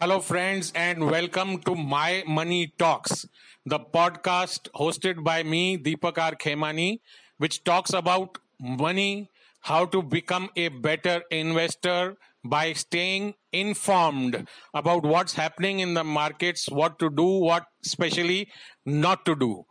[0.00, 3.26] Hello, friends, and welcome to My Money Talks,
[3.66, 6.32] the podcast hosted by me, Deepak R.
[6.32, 7.00] Khemani,
[7.36, 9.28] which talks about money,
[9.60, 16.66] how to become a better investor by staying informed about what's happening in the markets,
[16.70, 18.48] what to do, what especially
[18.86, 19.64] not to do.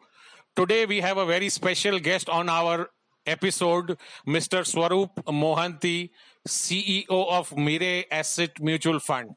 [0.55, 2.89] Today, we have a very special guest on our
[3.25, 4.61] episode, Mr.
[4.61, 6.11] Swaroop Mohanty,
[6.47, 9.31] CEO of Mirae Asset Mutual Fund.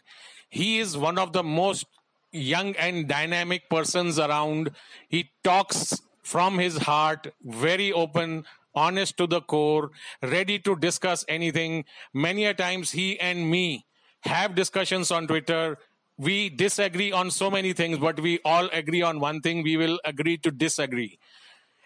[0.52, 1.86] He is one of the most
[2.30, 4.72] young and dynamic persons around.
[5.08, 11.86] He talks from his heart, very open, honest to the core, ready to discuss anything.
[12.12, 13.86] Many a times he and me
[14.24, 15.78] have discussions on Twitter.
[16.18, 19.62] We disagree on so many things, but we all agree on one thing.
[19.62, 21.18] We will agree to disagree.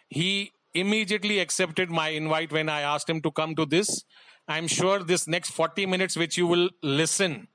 [0.09, 4.03] He immediately accepted my invite when I asked him to come to this.
[4.49, 7.47] I'm sure this next 40 minutes, which you will listen,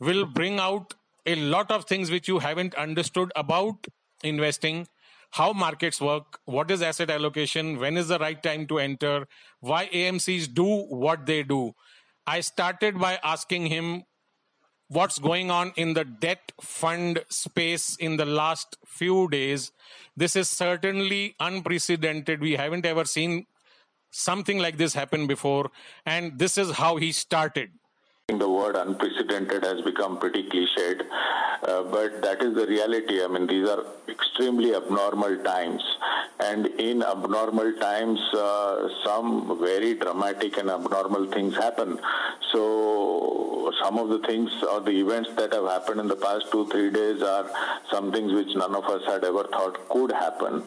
[0.00, 0.94] will bring out
[1.26, 3.86] a lot of things which you haven't understood about
[4.22, 4.86] investing,
[5.32, 9.26] how markets work, what is asset allocation, when is the right time to enter,
[9.60, 11.72] why AMCs do what they do.
[12.26, 14.04] I started by asking him
[14.88, 19.72] what's going on in the debt fund space in the last few days.
[20.16, 22.40] This is certainly unprecedented.
[22.40, 23.46] We haven't ever seen
[24.10, 25.70] something like this happen before.
[26.06, 27.70] And this is how he started
[28.28, 31.02] the word unprecedented has become pretty cliched,
[31.62, 33.22] uh, but that is the reality.
[33.22, 35.82] I mean, these are extremely abnormal times,
[36.40, 42.00] and in abnormal times, uh, some very dramatic and abnormal things happen.
[42.50, 42.62] So,
[43.82, 46.90] some of the things or the events that have happened in the past two, three
[46.90, 47.50] days are
[47.90, 50.62] some things which none of us had ever thought could happen.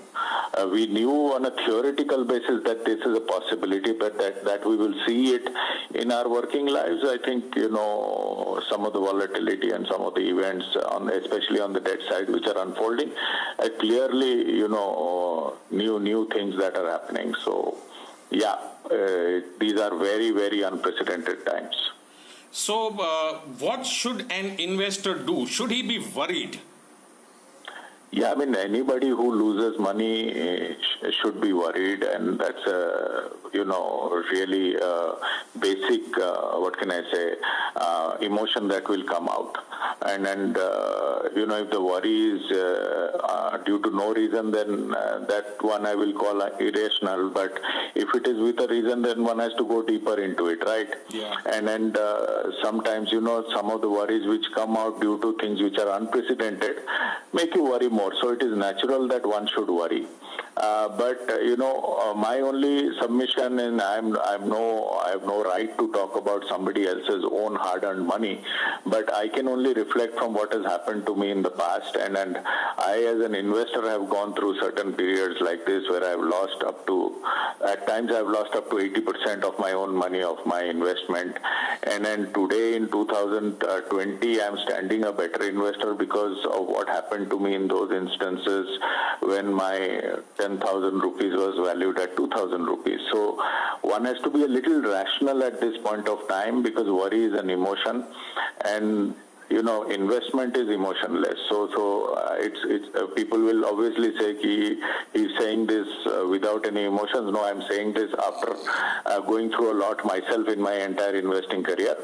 [0.53, 4.65] Uh, we knew on a theoretical basis that this is a possibility, but that, that
[4.65, 5.47] we will see it
[5.93, 10.15] in our working lives, I think you know some of the volatility and some of
[10.15, 13.11] the events on especially on the debt side which are unfolding
[13.59, 17.33] uh, clearly you know new new things that are happening.
[17.43, 17.77] So
[18.29, 18.57] yeah
[18.91, 21.75] uh, these are very very unprecedented times
[22.51, 25.45] so uh, what should an investor do?
[25.47, 26.59] Should he be worried
[28.11, 30.73] yeah, I mean, anybody who loses money eh,
[31.21, 35.15] should be worried, and that's a, you know, really uh,
[35.59, 37.35] basic, uh, what can I say,
[37.75, 39.57] uh, emotion that will come out.
[40.01, 44.51] And, and uh, you know, if the worry is uh, uh, due to no reason,
[44.51, 47.29] then that one I will call irrational.
[47.29, 47.59] But
[47.93, 50.89] if it is with a reason, then one has to go deeper into it, right?
[51.09, 51.35] Yeah.
[51.45, 51.97] And, and
[52.63, 55.97] sometimes, you know, some of the worries which come out due to things which are
[55.97, 56.77] unprecedented
[57.33, 58.13] make you worry more.
[58.21, 60.05] So it is natural that one should worry.
[60.57, 65.23] Uh, but uh, you know, uh, my only submission, and I'm I'm no I have
[65.23, 68.41] no right to talk about somebody else's own hard-earned money,
[68.85, 72.17] but I can only reflect from what has happened to me in the past, and
[72.17, 76.63] and I as an investor have gone through certain periods like this where I've lost
[76.63, 76.97] up to
[77.65, 81.37] at times I've lost up to 80% of my own money of my investment,
[81.83, 87.39] and then today in 2020 I'm standing a better investor because of what happened to
[87.39, 88.79] me in those instances
[89.21, 92.99] when my 10,000 rupees was valued at 2,000 rupees.
[93.11, 93.41] So
[93.81, 97.33] one has to be a little rational at this point of time because worry is
[97.33, 98.05] an emotion
[98.65, 99.15] and
[99.49, 101.39] you know investment is emotionless.
[101.49, 104.81] So so uh, it's it's uh, people will obviously say he
[105.13, 107.31] he's saying this uh, without any emotions.
[107.31, 108.55] No i'm saying this after
[109.05, 111.95] uh, going through a lot myself in my entire investing career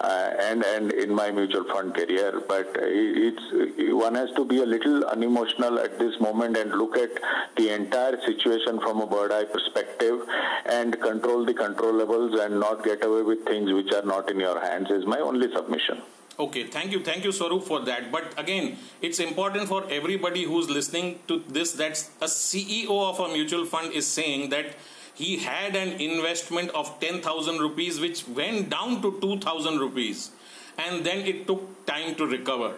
[0.00, 2.42] uh, and and in my mutual fund career.
[2.48, 7.10] But it's one has to be a little unemotional at this moment and look at
[7.56, 10.20] the entire situation from a bird eye perspective
[10.66, 14.60] and control the controllables and not get away with things which are not in your
[14.60, 16.02] hands is my only submission
[16.38, 18.12] Okay, thank you, thank you, Swaroop, for that.
[18.12, 23.32] But again, it's important for everybody who's listening to this that a CEO of a
[23.32, 24.66] mutual fund is saying that
[25.14, 30.30] he had an investment of 10,000 rupees which went down to 2,000 rupees
[30.76, 32.74] and then it took time to recover.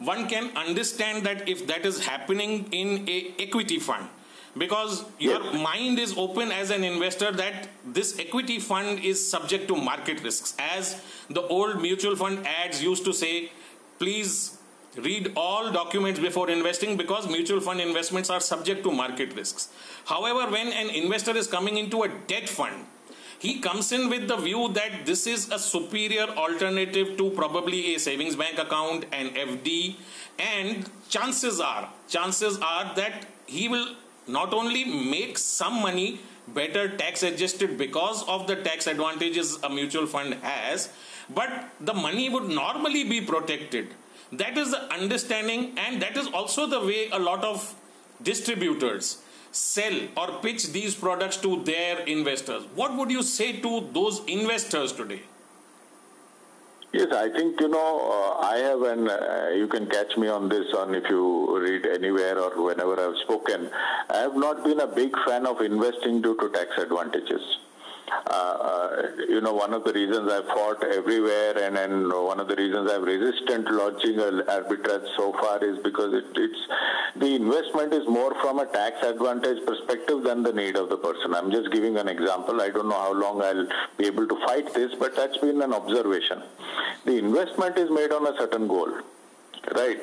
[0.00, 4.08] One can understand that if that is happening in a equity fund,
[4.58, 9.76] because your mind is open as an investor that this equity fund is subject to
[9.76, 10.54] market risks.
[10.58, 13.50] As the old mutual fund ads used to say
[13.98, 14.58] please
[14.96, 19.68] read all documents before investing because mutual fund investments are subject to market risks.
[20.06, 22.86] However when an investor is coming into a debt fund
[23.38, 27.98] he comes in with the view that this is a superior alternative to probably a
[27.98, 29.96] savings bank account and fd
[30.38, 33.88] and chances are chances are that he will
[34.26, 40.06] not only make some money better tax adjusted because of the tax advantages a mutual
[40.06, 40.90] fund has,
[41.28, 43.88] but the money would normally be protected.
[44.32, 47.74] That is the understanding, and that is also the way a lot of
[48.22, 52.64] distributors sell or pitch these products to their investors.
[52.74, 55.22] What would you say to those investors today?
[56.92, 60.48] Yes, I think, you know, uh, I have, and uh, you can catch me on
[60.48, 63.68] this on if you read anywhere or whenever I've spoken.
[64.08, 67.42] I have not been a big fan of investing due to tax advantages.
[68.26, 72.56] Uh, you know, one of the reasons I've fought everywhere and, and one of the
[72.56, 76.58] reasons I've resisted launching an arbitrage so far is because it, it's
[77.16, 81.34] the investment is more from a tax advantage perspective than the need of the person.
[81.34, 82.60] I'm just giving an example.
[82.60, 83.66] I don't know how long I'll
[83.98, 86.42] be able to fight this, but that's been an observation.
[87.04, 89.00] The investment is made on a certain goal
[89.74, 90.00] right?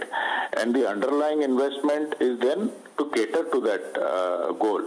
[0.58, 4.82] And the underlying investment is then to cater to that uh, goal.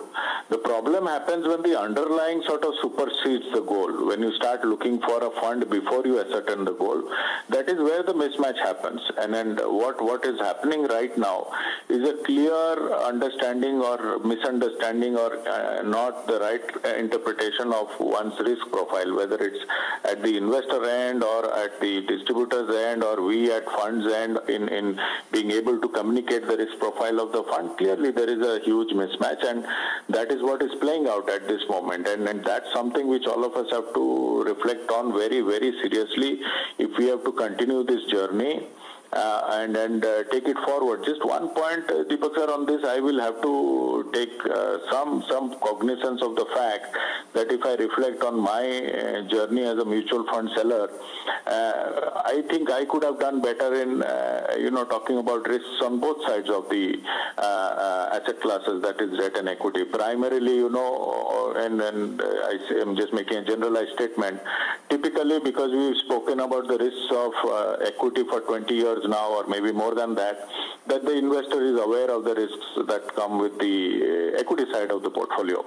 [0.48, 4.06] The problem happens when the underlying sort of supersedes the goal.
[4.06, 7.02] When you start looking for a fund before you ascertain the goal,
[7.48, 9.00] that is where the mismatch happens.
[9.18, 11.50] And then what, what is happening right now
[11.88, 18.70] is a clear understanding or misunderstanding or uh, not the right interpretation of one's risk
[18.70, 19.64] profile, whether it's
[20.04, 24.68] at the investor end or at the distributor's end or we at funds end in,
[24.68, 25.00] in
[25.32, 27.76] being able to communicate the risk profile of the fund.
[27.78, 29.64] Clearly clearly there is a huge mismatch and
[30.08, 32.06] that is what is playing out at this moment.
[32.06, 36.40] And, and that's something which all of us have to reflect on very very seriously.
[36.78, 38.66] If we have to continue this journey
[39.12, 41.04] and and uh, take it forward.
[41.04, 45.24] Just one point, uh, Deepak sir, on this, I will have to take uh, some
[45.28, 46.96] some cognizance of the fact
[47.34, 50.90] that if I reflect on my uh, journey as a mutual fund seller,
[51.46, 54.02] uh, I think I could have done better in
[54.62, 56.98] you know talking about risks on both sides of the
[57.38, 59.84] asset classes, that is debt and equity.
[59.84, 64.40] Primarily, you know, and and I I'm just making a generalized statement.
[64.88, 67.32] Typically, because we've spoken about the risks of
[67.82, 70.48] equity for 20 years years now, or maybe more than that,
[70.86, 74.90] that the investor is aware of the risks that come with the uh, equity side
[74.90, 75.64] of the portfolio.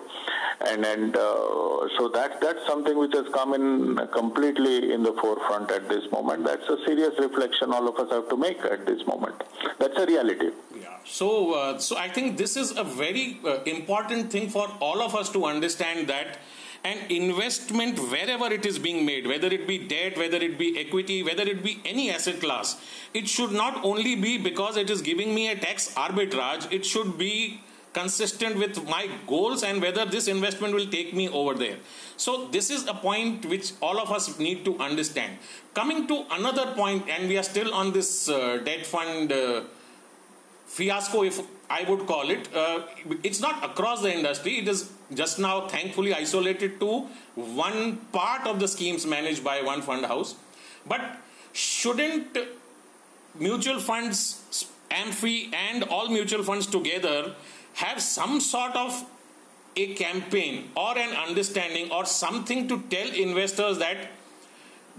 [0.67, 5.71] And, and uh, so that, that's something which has come in completely in the forefront
[5.71, 6.45] at this moment.
[6.45, 9.35] That's a serious reflection all of us have to make at this moment.
[9.79, 10.49] That's a reality.
[10.79, 10.97] Yeah.
[11.05, 15.15] So, uh, so I think this is a very uh, important thing for all of
[15.15, 16.39] us to understand that
[16.83, 21.23] and investment wherever it is being made, whether it be debt, whether it be equity,
[21.23, 22.77] whether it be any asset class,
[23.13, 27.17] it should not only be because it is giving me a tax arbitrage, it should
[27.17, 27.61] be
[27.93, 31.77] consistent with my goals and whether this investment will take me over there.
[32.17, 35.37] So, this is a point which all of us need to understand.
[35.73, 39.63] Coming to another point, and we are still on this uh, debt fund uh,
[40.67, 42.53] fiasco, if I would call it.
[42.53, 42.81] Uh,
[43.23, 44.59] it's not across the industry.
[44.59, 49.81] It is just now, thankfully, isolated to one part of the schemes managed by one
[49.81, 50.35] fund house.
[50.85, 51.01] But
[51.53, 52.37] shouldn't
[53.35, 57.35] mutual funds, AMFI, and all mutual funds together
[57.73, 59.05] have some sort of
[59.75, 64.11] a campaign or an understanding or something to tell investors that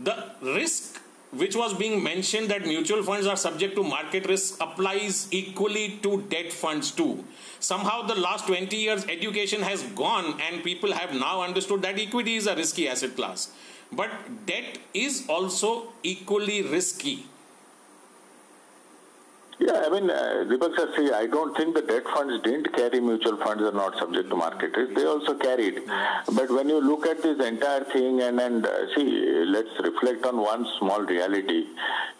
[0.02, 1.00] the risk
[1.32, 6.22] which was being mentioned that mutual funds are subject to market risk applies equally to
[6.22, 7.24] debt funds too.
[7.60, 12.34] Somehow, the last 20 years, education has gone, and people have now understood that equity
[12.34, 13.52] is a risky asset class.
[13.92, 14.10] But
[14.46, 17.26] debt is also equally risky.
[19.60, 23.36] Yeah, I mean, uh, Deepak see, I don't think the debt funds didn't carry mutual
[23.36, 24.94] funds are not subject to market risk.
[24.94, 25.82] They also carried.
[26.34, 30.38] But when you look at this entire thing and, and uh, see, let's reflect on
[30.38, 31.66] one small reality,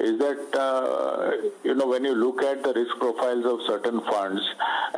[0.01, 1.31] is that, uh,
[1.65, 4.43] you know, when you look at the risk profiles of certain funds,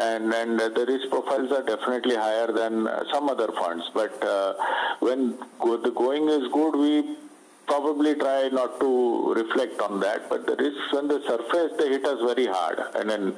[0.01, 3.89] and, and the risk profiles are definitely higher than some other funds.
[3.95, 4.55] But uh,
[4.99, 7.17] when the going is good, we
[7.67, 12.05] probably try not to reflect on that, but the risks when they surface, they hit
[12.05, 12.81] us very hard.
[12.95, 13.35] And then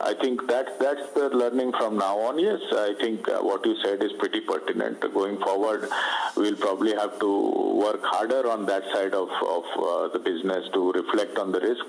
[0.00, 2.38] I think that that's the learning from now on.
[2.38, 5.00] Yes, I think uh, what you said is pretty pertinent.
[5.12, 5.88] Going forward,
[6.36, 7.30] we'll probably have to
[7.84, 11.84] work harder on that side of, of uh, the business to reflect on the risk.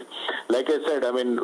[0.50, 1.36] Like I said, I mean,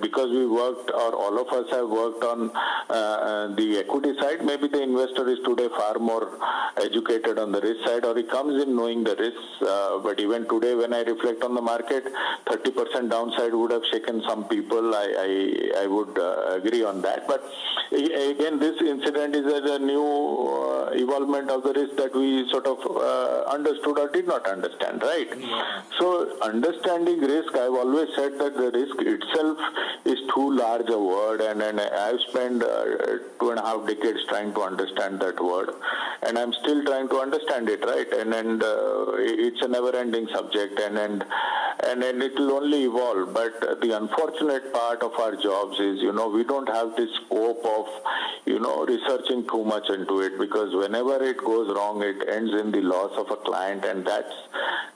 [0.00, 4.44] because we worked, or all of us have worked on uh, uh, the equity side,
[4.44, 6.38] maybe the investor is today far more
[6.76, 10.20] educated on the risk side, or he comes in knowing the risks uh, uh, but
[10.20, 12.04] even today, when I reflect on the market,
[12.46, 14.94] 30% downside would have shaken some people.
[14.94, 17.26] I I, I would uh, agree on that.
[17.26, 17.42] But
[17.92, 22.78] again, this incident is a new uh, evolvement of the risk that we sort of
[22.84, 25.28] uh, understood or did not understand, right?
[25.98, 29.58] So, understanding risk, I've always said that the risk itself
[30.04, 32.84] is too large a word, and, and I've spent uh,
[33.40, 35.70] two and a half decades trying to understand that word,
[36.22, 38.10] and I'm still trying to understand it, right?
[38.12, 41.24] And and uh, it's an never-ending subject, and and
[41.88, 43.32] and, and it will only evolve.
[43.34, 47.64] But the unfortunate part of our jobs is, you know, we don't have the scope
[47.64, 47.86] of,
[48.46, 52.70] you know, researching too much into it because whenever it goes wrong, it ends in
[52.72, 54.36] the loss of a client, and that's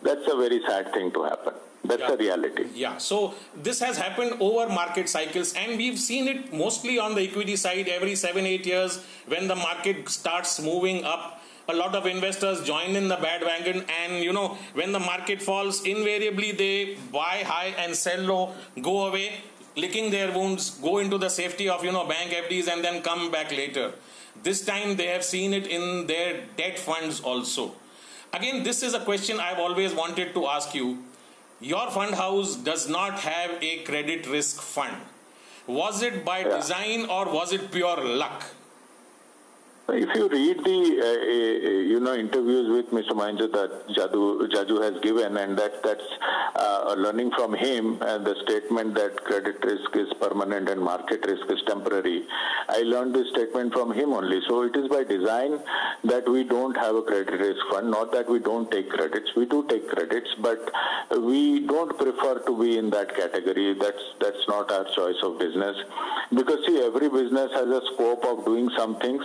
[0.03, 1.55] that's a very sad thing to happen.
[1.83, 2.11] That's yeah.
[2.11, 2.65] the reality.
[2.75, 2.99] Yeah.
[2.99, 7.57] So this has happened over market cycles, and we've seen it mostly on the equity
[7.57, 11.40] side every seven, eight years when the market starts moving up.
[11.71, 15.41] A lot of investors join in the bad bandwagon, and you know, when the market
[15.41, 19.35] falls, invariably they buy high and sell low, go away,
[19.77, 23.31] licking their wounds, go into the safety of you know bank FDs, and then come
[23.31, 23.93] back later.
[24.43, 27.73] This time they have seen it in their debt funds also.
[28.33, 30.99] Again, this is a question I've always wanted to ask you
[31.61, 34.97] your fund house does not have a credit risk fund.
[35.67, 36.57] Was it by yeah.
[36.57, 38.45] design or was it pure luck?
[39.93, 43.11] If you read the uh, uh, you know interviews with Mr.
[43.11, 46.05] Mahendra that Jajoo, Jajoo has given, and that that's
[46.55, 51.43] uh, learning from him, and the statement that credit risk is permanent and market risk
[51.51, 52.25] is temporary.
[52.69, 54.41] I learned this statement from him only.
[54.49, 55.59] So it is by design
[56.05, 57.91] that we don't have a credit risk fund.
[57.91, 59.35] Not that we don't take credits.
[59.35, 60.71] We do take credits, but
[61.19, 63.75] we don't prefer to be in that category.
[63.75, 65.77] That's that's not our choice of business.
[66.33, 69.25] Because see, every business has a scope of doing some things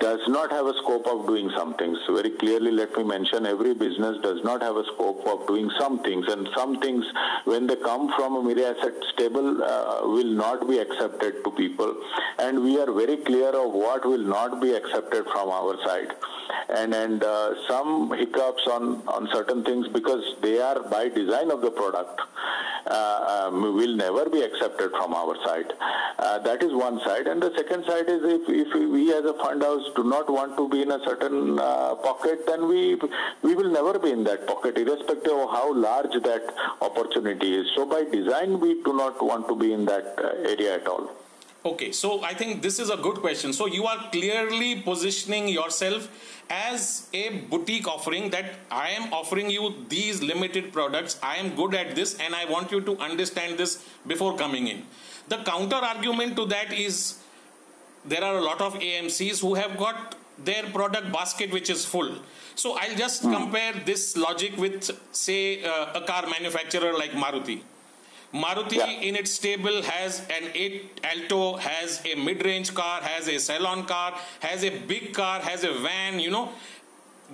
[0.00, 1.98] does not have a scope of doing some things.
[2.08, 6.02] Very clearly, let me mention every business does not have a scope of doing some
[6.02, 7.04] things, and some things,
[7.44, 11.94] when they come from a Mirae Asset stable, uh, will not be accepted to people.
[12.38, 16.12] And we are very clear of what will not be accepted from our side.
[16.70, 21.60] And and uh, some hiccups on on certain things because they are by design of
[21.60, 22.20] the product
[22.90, 25.72] um, will never be accepted from our side.
[26.18, 27.26] Uh, that is one side.
[27.26, 30.56] And the second side is if, if we as a fund house do not want
[30.56, 32.98] to be in a certain uh, pocket, then we,
[33.42, 37.66] we will never be in that pocket, irrespective of how large that opportunity is.
[37.74, 41.10] So by design, we do not want to be in that uh, area at all.
[41.68, 43.52] Okay, so I think this is a good question.
[43.52, 46.08] So you are clearly positioning yourself
[46.48, 51.18] as a boutique offering that I am offering you these limited products.
[51.22, 54.84] I am good at this and I want you to understand this before coming in.
[55.28, 57.18] The counter argument to that is
[58.02, 62.14] there are a lot of AMCs who have got their product basket which is full.
[62.54, 63.34] So I'll just hmm.
[63.34, 67.60] compare this logic with, say, uh, a car manufacturer like Maruti.
[68.32, 68.90] Maruti yeah.
[68.90, 74.14] in its stable has an 8 Alto, has a mid-range car, has a salon car,
[74.40, 76.50] has a big car, has a van, you know.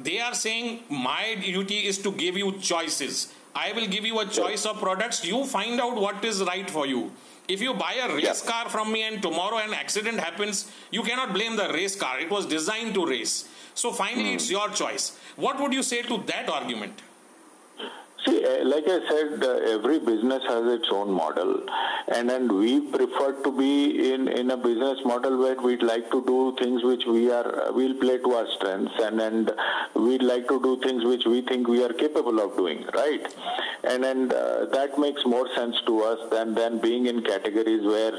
[0.00, 3.32] They are saying my duty is to give you choices.
[3.54, 5.24] I will give you a choice of products.
[5.24, 7.12] You find out what is right for you.
[7.46, 8.50] If you buy a race yeah.
[8.50, 12.18] car from me and tomorrow an accident happens, you cannot blame the race car.
[12.18, 13.48] It was designed to race.
[13.74, 14.34] So finally, mm.
[14.34, 15.18] it's your choice.
[15.36, 17.02] What would you say to that argument?
[18.26, 21.62] See, uh, like I said, uh, every business has its own model,
[22.08, 26.24] and and we prefer to be in in a business model where we'd like to
[26.24, 29.52] do things which we are we'll play to our strengths, and and
[29.94, 33.34] we'd like to do things which we think we are capable of doing, right?
[33.84, 38.12] And and uh, that makes more sense to us than than being in categories where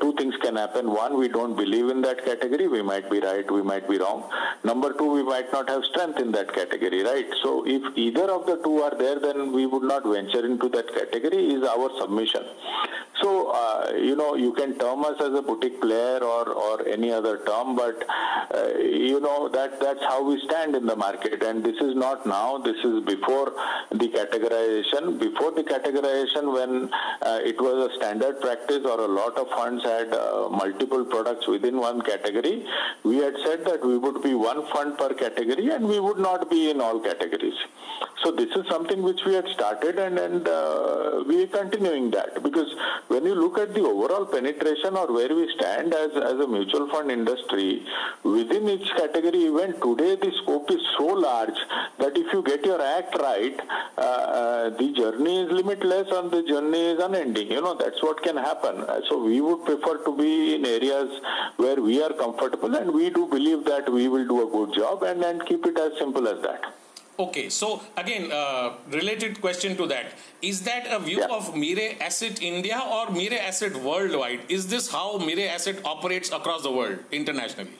[0.00, 0.90] two things can happen.
[0.90, 2.66] One, we don't believe in that category.
[2.66, 4.28] We might be right, we might be wrong.
[4.64, 7.26] Number two, we might not have strength in that category, right?
[7.42, 10.92] So if either of the two are there, then we would not venture into that
[10.94, 12.44] category is our submission.
[13.22, 17.12] So, uh, you know, you can term us as a boutique player or, or any
[17.12, 18.04] other term, but,
[18.52, 21.42] uh, you know, that that's how we stand in the market.
[21.42, 23.52] And this is not now, this is before
[23.92, 25.18] the categorization.
[25.18, 29.84] Before the categorization, when uh, it was a standard practice or a lot of funds
[29.84, 32.66] had uh, multiple products within one category,
[33.04, 36.50] we had said that we would be one fund per category and we would not
[36.50, 37.56] be in all categories.
[38.24, 42.42] So this is something which we had started and, and uh, we are continuing that
[42.42, 42.74] because
[43.08, 46.88] when you look at the overall penetration or where we stand as, as a mutual
[46.90, 47.84] fund industry,
[48.22, 51.58] within each category even today the scope is so large
[51.98, 53.60] that if you get your act right,
[53.98, 57.50] uh, uh, the journey is limitless and the journey is unending.
[57.50, 58.84] You know, that's what can happen.
[59.08, 61.20] So we would prefer to be in areas
[61.56, 65.02] where we are comfortable and we do believe that we will do a good job
[65.02, 66.74] and, and keep it as simple as that.
[67.16, 70.14] Okay, so again, uh, related question to that.
[70.42, 71.36] Is that a view yeah.
[71.36, 74.40] of Mirae Asset India or Mirae Asset worldwide?
[74.48, 77.70] Is this how Mirae Asset operates across the world, internationally?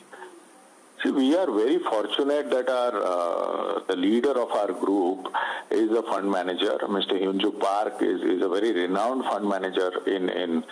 [1.03, 5.27] See, we are very fortunate that our uh, the leader of our group
[5.69, 6.77] is a fund manager.
[6.83, 7.21] Mr.
[7.21, 10.63] Hyunju Park is, is a very renowned fund manager in, in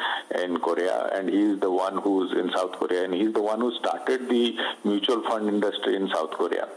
[0.42, 3.74] in Korea, and he's the one who's in South Korea, and he's the one who
[3.76, 4.56] started the
[4.86, 6.70] mutual fund industry in South Korea.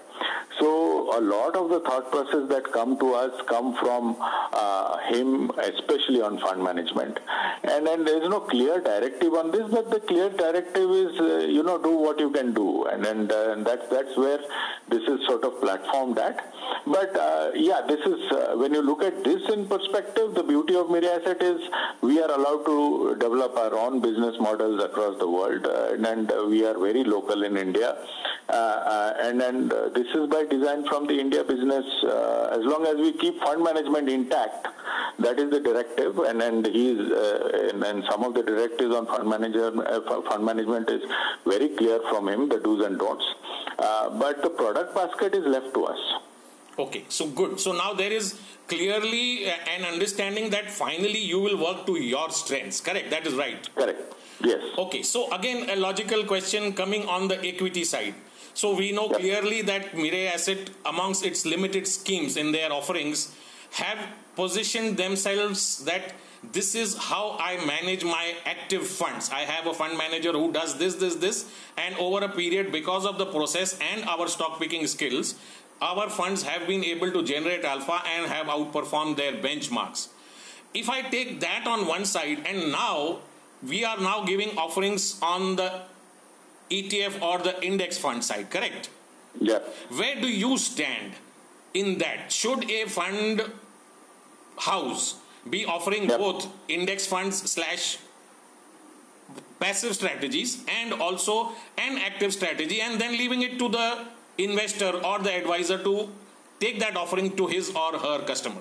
[0.59, 5.51] So a lot of the thought process that come to us come from uh, him,
[5.51, 7.19] especially on fund management.
[7.63, 11.47] And then there is no clear directive on this, but the clear directive is, uh,
[11.47, 14.39] you know, do what you can do, and then uh, that's that's where
[14.89, 16.43] this is sort of platformed at.
[16.87, 20.75] But uh, yeah, this is uh, when you look at this in perspective, the beauty
[20.77, 21.61] of Mirae Asset is
[22.01, 26.33] we are allowed to develop our own business models across the world, uh, and, and
[26.49, 27.97] we are very local in India.
[28.49, 31.87] and and this is by design from the India business.
[32.57, 34.69] as long as we keep fund management intact,
[35.19, 39.07] that is the directive, and and he's uh, and, and, some of the directives on
[39.07, 41.03] fund manager uh, fund management is
[41.47, 43.25] very clear from him, the do's and don'ts.
[43.79, 45.99] Uh, but the product basket is left to us.
[46.79, 47.59] Okay, so good.
[47.59, 52.81] So now there is clearly an understanding that finally you will work to your strengths.
[52.81, 53.11] Correct?
[53.11, 53.69] That is right.
[53.75, 54.15] Correct.
[54.43, 54.63] Yes.
[54.77, 58.15] Okay, so again, a logical question coming on the equity side.
[58.57, 63.35] So we know clearly that Mirae Asset, amongst its limited schemes in their offerings,
[63.73, 63.99] have
[64.35, 66.15] positioned themselves that
[66.55, 69.29] this is how I manage my active funds.
[69.31, 71.45] I have a fund manager who does this, this, this,
[71.77, 75.35] and over a period, because of the process and our stock picking skills,
[75.83, 80.09] our funds have been able to generate alpha and have outperformed their benchmarks.
[80.73, 83.19] If I take that on one side, and now
[83.63, 85.83] we are now giving offerings on the
[86.71, 88.91] ETF or the index fund side, correct?
[89.41, 89.61] Yeah.
[89.91, 91.13] Where do you stand
[91.75, 92.33] in that?
[92.33, 93.43] Should a fund
[94.59, 95.17] house
[95.49, 97.99] be offering both index funds slash
[99.61, 104.07] passive strategies and also an active strategy and then leaving it to the
[104.39, 106.09] investor or the advisor to
[106.61, 108.61] take that offering to his or her customer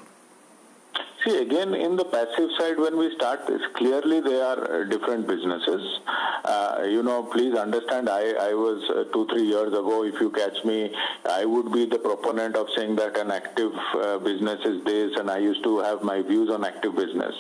[1.26, 6.00] See, again, in the passive side, when we start clearly they are uh, different businesses.
[6.44, 10.30] Uh, you know, please understand, I, I was uh, two, three years ago, if you
[10.30, 10.94] catch me,
[11.28, 15.32] I would be the proponent of saying that an active uh, business is this, and
[15.32, 17.34] I used to have my views on active business.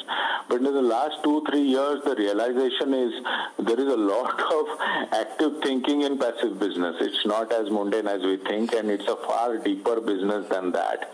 [0.49, 3.13] But in the last two, three years, the realization is
[3.59, 4.65] there is a lot of
[5.11, 6.95] active thinking in passive business.
[7.01, 11.11] It's not as mundane as we think, and it's a far deeper business than that.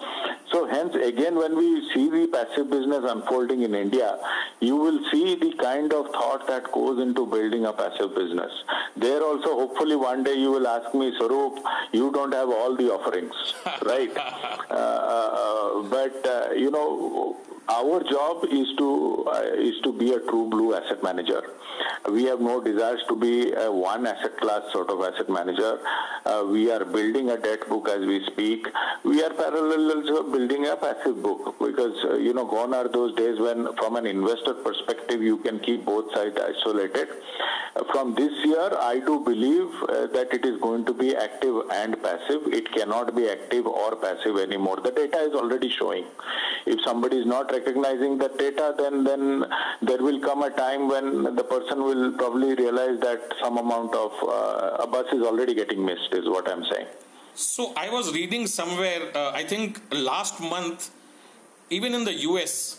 [0.51, 4.17] So hence, again, when we see the passive business unfolding in India,
[4.59, 8.51] you will see the kind of thought that goes into building a passive business.
[8.95, 11.59] There also, hopefully, one day you will ask me, Swarup,
[11.91, 13.33] you don't have all the offerings,
[13.83, 14.15] right?
[14.17, 17.37] Uh, uh, but, uh, you know,
[17.69, 21.41] our job is to uh, is to be a true blue asset manager.
[22.11, 25.79] We have no desires to be a one asset class sort of asset manager.
[26.25, 28.67] Uh, we are building a debt book as we speak.
[29.03, 33.15] We are parallel also building a passive book because uh, you know gone are those
[33.15, 37.07] days when from an investor perspective you can keep both sides isolated.
[37.91, 42.01] From this year, I do believe uh, that it is going to be active and
[42.03, 42.41] passive.
[42.47, 44.81] It cannot be active or passive anymore.
[44.83, 46.05] The data is already showing.
[46.65, 49.45] If somebody is not recognizing the data, then then
[49.81, 54.11] there will come a time when the person will probably realize that some amount of
[54.23, 56.13] uh, a bus is already getting missed.
[56.13, 56.87] Is what I'm saying.
[57.35, 59.15] So I was reading somewhere.
[59.15, 60.91] Uh, I think last month,
[61.69, 62.77] even in the U.S.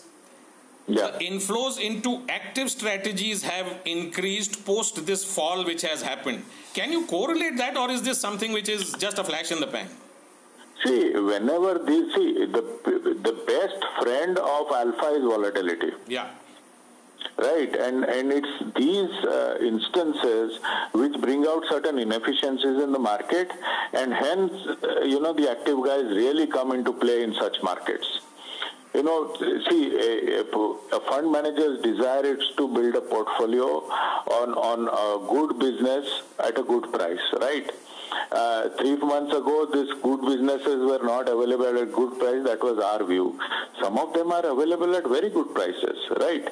[0.85, 1.11] Yeah.
[1.11, 6.43] The inflows into active strategies have increased post this fall which has happened.
[6.73, 9.67] Can you correlate that, or is this something which is just a flash in the
[9.67, 9.87] pan?
[10.85, 12.61] See, whenever this, see, the,
[13.23, 15.91] the best friend of alpha is volatility.
[16.07, 16.29] Yeah.
[17.37, 20.59] Right, and and it's these uh, instances
[20.91, 23.49] which bring out certain inefficiencies in the market,
[23.93, 28.19] and hence, uh, you know, the active guys really come into play in such markets.
[28.93, 29.35] You know,
[29.69, 33.65] see, a, a, fund manager's desire is to build a portfolio
[34.39, 36.05] on on a good business
[36.37, 37.71] at a good price, right?
[38.31, 42.43] Uh, three months ago, these good businesses were not available at good price.
[42.43, 43.39] That was our view.
[43.81, 46.47] Some of them are available at very good prices, right?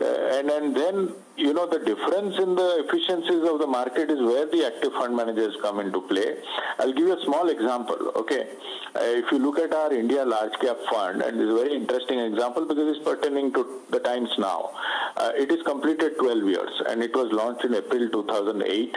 [0.00, 4.20] Uh, and and then you know the difference in the efficiencies of the market is
[4.20, 6.36] where the active fund managers come into play.
[6.78, 8.12] I'll give you a small example.
[8.16, 8.48] Okay,
[8.94, 11.74] uh, if you look at our India large cap fund, and this is a very
[11.74, 14.70] interesting example because it's pertaining to the times now.
[15.16, 18.96] Uh, it is completed 12 years, and it was launched in April 2008,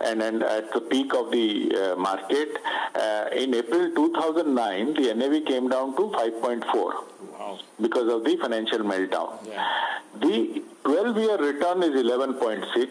[0.00, 2.58] and at the peak of the uh, market.
[2.94, 7.58] Uh, in April 2009, the NAV came down to 5.4 wow.
[7.80, 9.46] because of the financial meltdown.
[9.46, 9.66] Yeah.
[10.20, 12.90] The 12-year return is 11.6.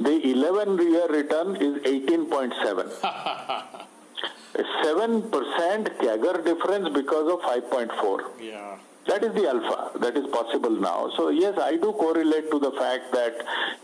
[0.00, 3.86] The 11-year return is 18.7.
[4.54, 8.20] 7% CAGR difference because of 5.4.
[8.40, 8.78] Yeah.
[9.08, 9.98] That is the alpha.
[10.00, 11.10] that is possible now.
[11.16, 13.34] So yes, I do correlate to the fact that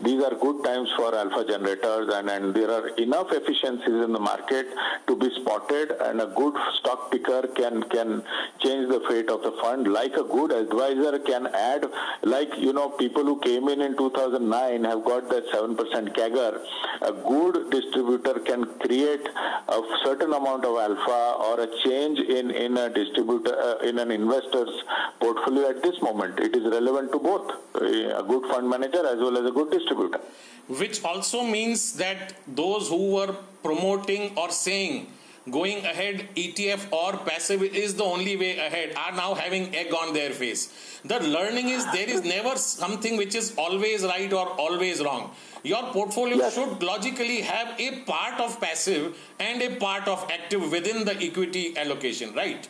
[0.01, 4.19] these are good times for alpha generators and, and there are enough efficiencies in the
[4.19, 4.67] market
[5.07, 8.23] to be spotted and a good stock picker can, can
[8.59, 11.85] change the fate of the fund like a good advisor can add,
[12.23, 15.75] like, you know, people who came in in 2009 have got that 7%
[16.15, 16.59] CAGR.
[17.01, 19.27] A good distributor can create
[19.67, 24.11] a certain amount of alpha or a change in, in a distributor, uh, in an
[24.11, 24.83] investor's
[25.19, 26.39] portfolio at this moment.
[26.39, 30.19] It is relevant to both a good fund manager as well as a good distributor.
[30.67, 35.07] Which also means that those who were promoting or saying
[35.51, 40.13] going ahead ETF or passive is the only way ahead are now having egg on
[40.13, 40.99] their face.
[41.05, 45.31] The learning is there is never something which is always right or always wrong.
[45.63, 46.55] Your portfolio yes.
[46.55, 51.77] should logically have a part of passive and a part of active within the equity
[51.77, 52.67] allocation, right?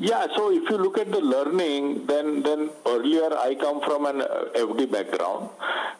[0.00, 4.20] Yeah, so if you look at the learning, then then earlier I come from an
[4.20, 5.50] uh, FD background,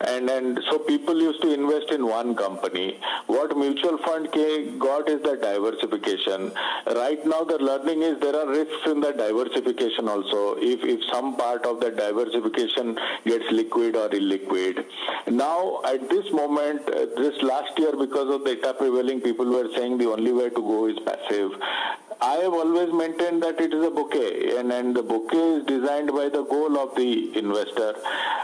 [0.01, 3.01] and and so people used to invest in one company.
[3.27, 4.29] What mutual fund
[4.79, 6.53] got is the diversification.
[6.87, 10.55] Right now, the learning is there are risks in the diversification also.
[10.59, 14.85] If if some part of the diversification gets liquid or illiquid.
[15.27, 19.69] Now, at this moment, uh, this last year, because of the data prevailing, people were
[19.75, 21.51] saying the only way to go is passive.
[22.21, 26.13] I have always maintained that it is a bouquet and, and the bouquet is designed
[26.13, 27.95] by the goal of the investor.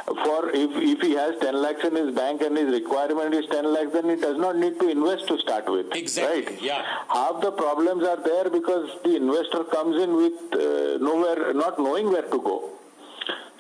[0.07, 3.73] For if, if he has 10 lakhs in his bank and his requirement is 10
[3.73, 5.95] lakhs, then he does not need to invest to start with.
[5.95, 6.45] Exactly.
[6.45, 6.63] Right?
[6.63, 6.85] Yeah.
[7.09, 12.11] Half the problems are there because the investor comes in with uh, nowhere, not knowing
[12.11, 12.71] where to go.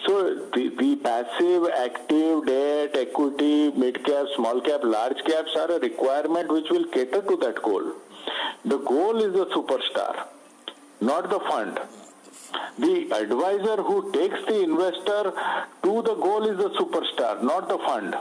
[0.06, 5.78] So the, the passive, active, debt, equity, mid cap, small cap, large caps are a
[5.78, 7.92] requirement which will cater to that goal.
[8.66, 10.26] The goal is the superstar,
[11.00, 11.78] not the fund.
[12.78, 15.32] The advisor who takes the investor
[15.82, 18.14] to the goal is the superstar, not the fund.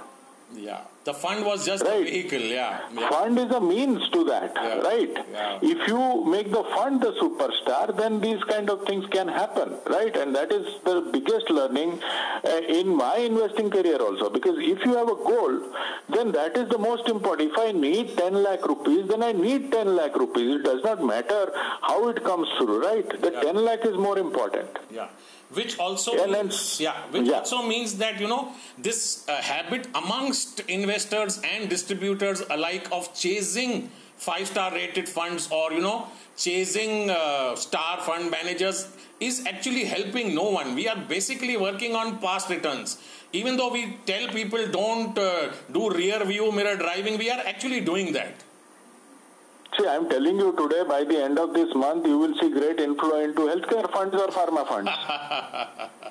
[0.56, 0.82] Yeah.
[1.06, 2.02] The fund was just right.
[2.02, 2.80] a vehicle, yeah.
[2.94, 3.10] yeah.
[3.10, 4.80] Fund is a means to that, yeah.
[4.80, 5.26] right?
[5.32, 5.60] Yeah.
[5.62, 10.16] If you make the fund the superstar, then these kind of things can happen, right?
[10.16, 12.00] And that is the biggest learning
[12.46, 14.30] uh, in my investing career also.
[14.30, 15.62] Because if you have a goal,
[16.10, 17.52] then that is the most important.
[17.52, 20.62] If I need 10 lakh rupees, then I need 10 lakh rupees.
[20.62, 21.52] It does not matter
[21.82, 23.22] how it comes through, right?
[23.22, 24.70] The 10 lakh is more important.
[24.90, 25.10] Yeah
[25.54, 27.38] which also yeah, means, yeah, which yeah.
[27.40, 33.90] also means that you know this uh, habit amongst investors and distributors alike of chasing
[34.18, 38.88] five star rated funds or you know chasing uh, star fund managers
[39.20, 40.76] is actually helping no one.
[40.76, 42.98] We are basically working on past returns.
[43.32, 47.80] Even though we tell people don't uh, do rear view mirror driving we are actually
[47.80, 48.43] doing that
[49.78, 52.80] See, I'm telling you today, by the end of this month, you will see great
[52.80, 54.92] inflow into healthcare funds or pharma funds.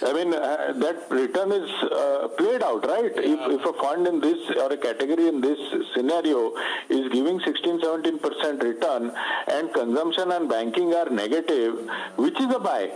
[0.00, 3.12] I mean, uh, that return is uh, played out, right?
[3.16, 3.22] Yeah.
[3.22, 5.58] If, if a fund in this or a category in this
[5.94, 6.54] scenario
[6.88, 9.12] is giving 16, 17% return
[9.48, 12.92] and consumption and banking are negative, which is a buy?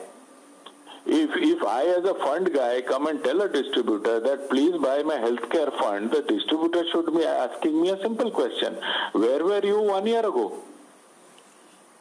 [1.04, 5.02] If, if I as a fund guy come and tell a distributor that please buy
[5.02, 8.76] my healthcare fund, the distributor should be asking me a simple question.
[9.12, 10.62] Where were you one year ago?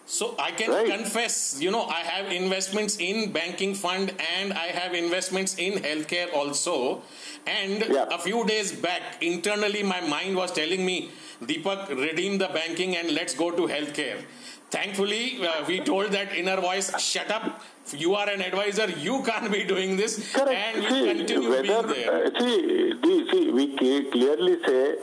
[0.05, 0.87] So I can right.
[0.87, 6.33] confess, you know, I have investments in banking fund and I have investments in healthcare
[6.33, 7.01] also.
[7.47, 8.07] And yeah.
[8.11, 11.11] a few days back, internally my mind was telling me,
[11.41, 14.21] Deepak, redeem the banking and let's go to healthcare.
[14.69, 17.61] Thankfully, uh, we told that inner voice, shut up.
[17.93, 18.89] You are an advisor.
[18.89, 20.31] You can't be doing this.
[20.33, 20.75] Correct.
[20.75, 22.25] And see, continue whether, being there.
[22.25, 23.75] Uh, see, see, we
[24.11, 24.95] clearly say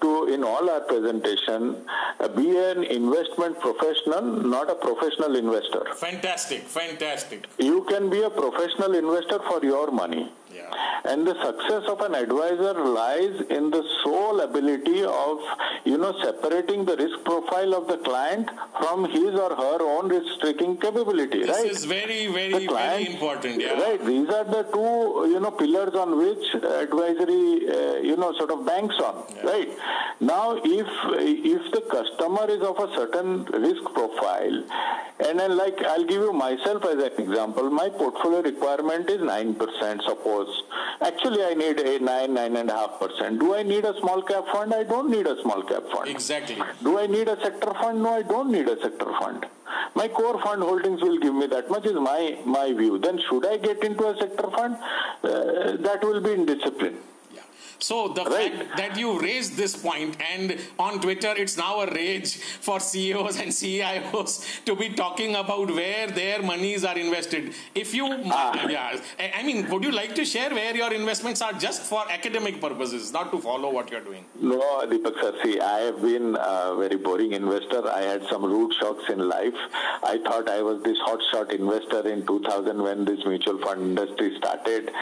[0.00, 1.76] to, in all our presentation,
[2.20, 5.84] uh, be an investment professional, not a professional investor.
[5.96, 6.62] Fantastic.
[6.62, 7.46] Fantastic.
[7.58, 10.32] You can be a professional investor for your money.
[11.04, 15.38] And the success of an advisor lies in the sole ability of,
[15.84, 20.76] you know, separating the risk profile of the client from his or her own risk-taking
[20.78, 21.68] capability, this right?
[21.68, 23.80] This is very, very, client, very important, yeah.
[23.80, 24.04] Right.
[24.04, 28.64] These are the two, you know, pillars on which advisory, uh, you know, sort of
[28.64, 29.50] banks on, yeah.
[29.50, 29.68] right?
[30.20, 30.86] Now, if
[31.18, 34.62] if the customer is of a certain risk profile,
[35.26, 40.02] and then like I'll give you myself as an example, my portfolio requirement is 9%,
[40.04, 40.41] suppose.
[41.00, 43.40] Actually, I need a 9, 9.5%.
[43.40, 44.72] Do I need a small cap fund?
[44.74, 46.08] I don't need a small cap fund.
[46.08, 46.56] Exactly.
[46.82, 48.02] Do I need a sector fund?
[48.02, 49.46] No, I don't need a sector fund.
[49.94, 52.98] My core fund holdings will give me that much is my, my view.
[52.98, 54.76] Then should I get into a sector fund?
[55.22, 56.98] Uh, that will be in discipline.
[57.82, 58.54] So the right.
[58.54, 63.40] fact that you raised this point, and on Twitter, it's now a rage for CEOs
[63.40, 67.54] and CIOs to be talking about where their monies are invested.
[67.74, 69.00] If you, uh, yeah,
[69.34, 73.12] I mean, would you like to share where your investments are just for academic purposes,
[73.12, 74.24] not to follow what you're doing?
[74.40, 77.88] No, Deepak sir, see, I have been a very boring investor.
[77.88, 79.58] I had some rude shocks in life.
[80.04, 84.92] I thought I was this hotshot investor in 2000 when this mutual fund industry started.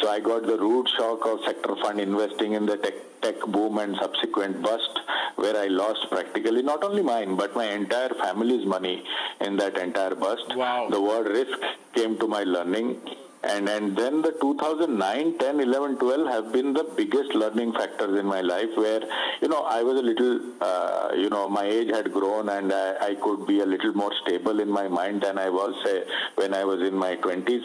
[0.00, 3.40] So I got the rude shock of sector fund investing investing in the tech, tech
[3.48, 5.00] boom and subsequent bust
[5.36, 9.04] where I lost practically not only mine but my entire family's money
[9.40, 10.54] in that entire bust.
[10.56, 10.88] Wow.
[10.90, 11.58] The word risk
[11.94, 13.00] came to my learning
[13.42, 18.26] and and then the 2009 10 11 12 have been the biggest learning factors in
[18.26, 19.00] my life where
[19.40, 23.08] you know i was a little uh, you know my age had grown and I,
[23.08, 26.52] I, could be a little more stable in my mind than i was say when
[26.52, 27.62] i was in my 20s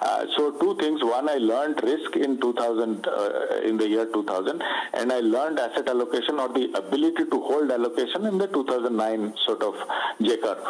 [0.00, 1.02] uh, so two things.
[1.02, 4.62] One i learned risk in 2000 uh, in the year 2000
[4.94, 9.62] and i learned asset allocation or the ability to hold allocation in the 2009 sort
[9.62, 9.74] of
[10.22, 10.64] j curve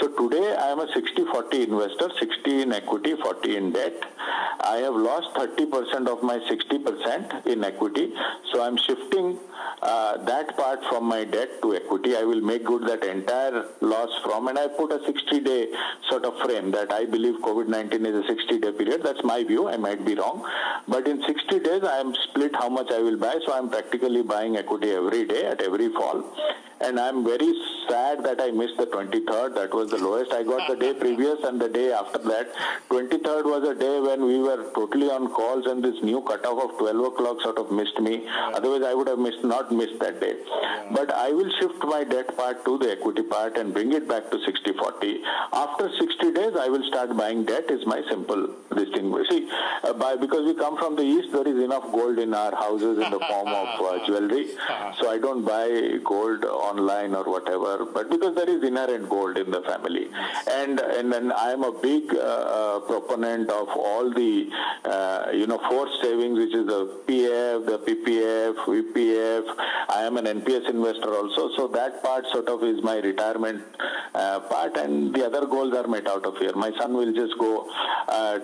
[0.00, 3.92] so today I am a 60-40 investor, 60 in equity, 40 in debt.
[4.60, 8.12] I have lost 30% of my 60% in equity.
[8.52, 9.38] So I'm shifting
[9.82, 12.16] uh, that part from my debt to equity.
[12.16, 15.68] I will make good that entire loss from, and I put a 60-day
[16.08, 19.02] sort of frame that I believe COVID-19 is a 60-day period.
[19.04, 19.68] That's my view.
[19.68, 20.44] I might be wrong.
[20.88, 23.38] But in 60 days, I am split how much I will buy.
[23.46, 26.24] So I'm practically buying equity every day at every fall
[26.80, 27.52] and I'm very
[27.88, 29.54] sad that I missed the 23rd.
[29.54, 30.32] That was the lowest.
[30.32, 32.52] I got the day previous and the day after that.
[32.90, 36.78] 23rd was a day when we were totally on calls and this new cutoff of
[36.78, 38.26] 12 o'clock sort of missed me.
[38.28, 40.36] Otherwise, I would have missed not missed that day.
[40.92, 44.30] But I will shift my debt part to the equity part and bring it back
[44.30, 45.18] to 60-40.
[45.52, 47.70] After 60 days, I will start buying debt.
[47.70, 49.28] Is my simple distinguish.
[49.30, 49.48] See,
[49.82, 52.98] uh, by because we come from the east, there is enough gold in our houses
[52.98, 54.48] in the form of uh, jewelry.
[55.00, 59.50] So I don't buy gold online or whatever, but because there is inherent gold in
[59.50, 60.08] the family.
[60.50, 64.50] And and then I am a big uh, uh proponent of all the
[64.84, 69.44] uh, you know forced savings, which is the PF, the PPF, VPF.
[69.88, 73.62] I am an NPS investor also, so that part sort of is my retirement
[74.12, 76.54] part, and the other goals are met out of here.
[76.54, 77.68] My son will just go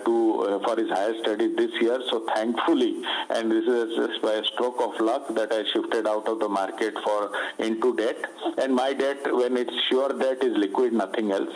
[0.05, 4.45] to for his higher studies this year, so thankfully, and this is just by a
[4.45, 8.17] stroke of luck that I shifted out of the market for into debt
[8.57, 11.53] and my debt, when it's sure debt is liquid, nothing else,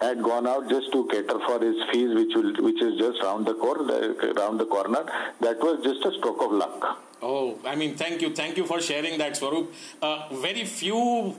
[0.00, 3.46] had gone out just to cater for his fees, which will, which is just round
[3.46, 4.14] the corner.
[4.34, 5.04] Round the corner.
[5.40, 7.02] That was just a stroke of luck.
[7.22, 9.72] Oh, I mean, thank you, thank you for sharing that, Swarup.
[10.02, 11.34] Uh, very few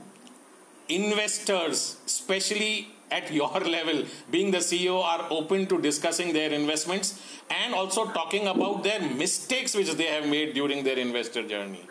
[0.88, 7.74] investors, especially at your level, being the CEO, are open to discussing their investments and
[7.74, 11.88] also talking about their mistakes which they have made during their investor journey.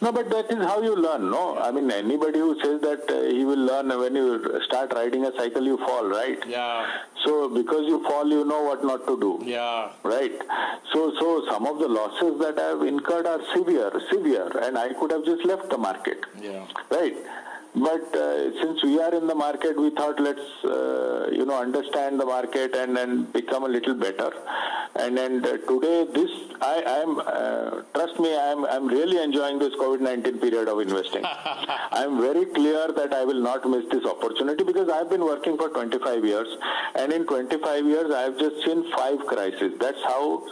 [0.00, 1.56] No, but that is how you learn, no?
[1.58, 5.32] I mean, anybody who says that uh, he will learn when you start riding a
[5.36, 6.38] cycle, you fall, right?
[6.46, 6.86] Yeah.
[7.24, 9.40] So because you fall, you know what not to do.
[9.42, 9.90] Yeah.
[10.02, 10.38] Right.
[10.92, 14.92] So, so some of the losses that I have incurred are severe, severe, and I
[14.92, 16.24] could have just left the market.
[16.40, 16.66] Yeah.
[16.90, 17.16] Right.
[17.76, 22.18] But uh, since we are in the market, we thought let's uh, you know understand
[22.18, 24.32] the market and then become a little better.
[24.94, 26.30] And and uh, today, this
[26.62, 31.22] I am uh, trust me, I am I'm really enjoying this COVID-19 period of investing.
[31.24, 35.58] I am very clear that I will not miss this opportunity because I've been working
[35.58, 36.48] for 25 years,
[36.94, 39.74] and in 25 years I have just seen five crises.
[39.78, 40.46] That's how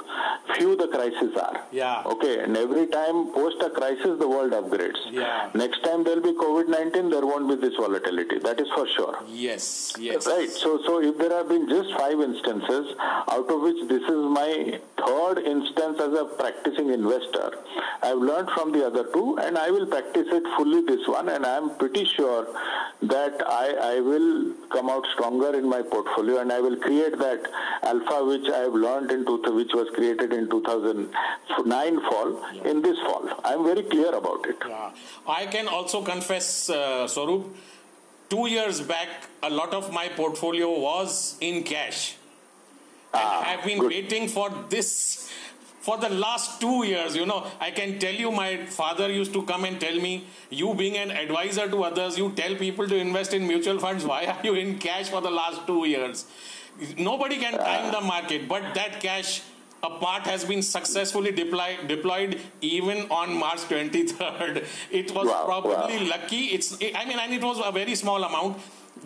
[0.59, 1.65] few the crises are.
[1.73, 2.03] Yeah.
[2.05, 5.01] Okay, and every time post a crisis, the world upgrades.
[5.11, 5.51] Yeah.
[5.55, 8.39] Next time there'll be COVID-19 there won't be this volatility.
[8.41, 9.17] That is for sure.
[9.29, 10.27] Yes, yes.
[10.27, 10.51] Right.
[10.51, 14.81] So, so if there have been just five instances, out of which this is my
[14.99, 17.53] third instance as a practicing investor,
[18.03, 21.47] I've learned from the other two, and I will practice it fully this one, and
[21.47, 22.49] I'm pretty sure
[23.03, 27.47] that I, I will come out stronger in my portfolio, and I will create that
[27.83, 32.71] alpha which I have learned in two, which was created in 2009 fall yeah.
[32.71, 33.29] in this fall.
[33.45, 34.57] I'm very clear about it.
[34.67, 34.91] Yeah.
[35.29, 36.69] I can also confess.
[36.69, 37.55] Uh, uh, Swarup,
[38.29, 39.09] two years back,
[39.43, 42.17] a lot of my portfolio was in cash.
[43.13, 43.91] Ah, and I've been good.
[43.91, 45.31] waiting for this
[45.81, 47.15] for the last two years.
[47.15, 50.75] You know, I can tell you, my father used to come and tell me, you
[50.75, 54.05] being an advisor to others, you tell people to invest in mutual funds.
[54.05, 56.27] Why are you in cash for the last two years?
[56.99, 59.43] Nobody can time the market, but that cash
[59.89, 64.65] a part has been successfully deployed, deployed even on March 23rd.
[64.91, 66.11] It was wow, probably wow.
[66.17, 66.43] lucky.
[66.57, 68.57] It's, I mean, and it was a very small amount.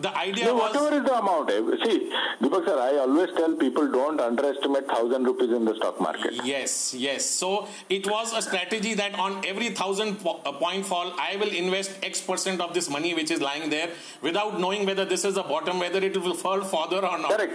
[0.05, 1.49] the idea no, was whatever is the amount.
[1.53, 1.95] eh, See,
[2.41, 6.35] Deepak sir, I always tell people don't underestimate thousand rupees in the stock market.
[6.49, 7.25] Yes, yes.
[7.39, 7.49] So
[7.97, 11.97] it was a strategy that on every thousand po- uh, point fall, I will invest
[12.11, 13.89] X percent of this money which is lying there
[14.29, 17.35] without knowing whether this is the bottom, whether it will fall further or not.
[17.35, 17.53] Correct.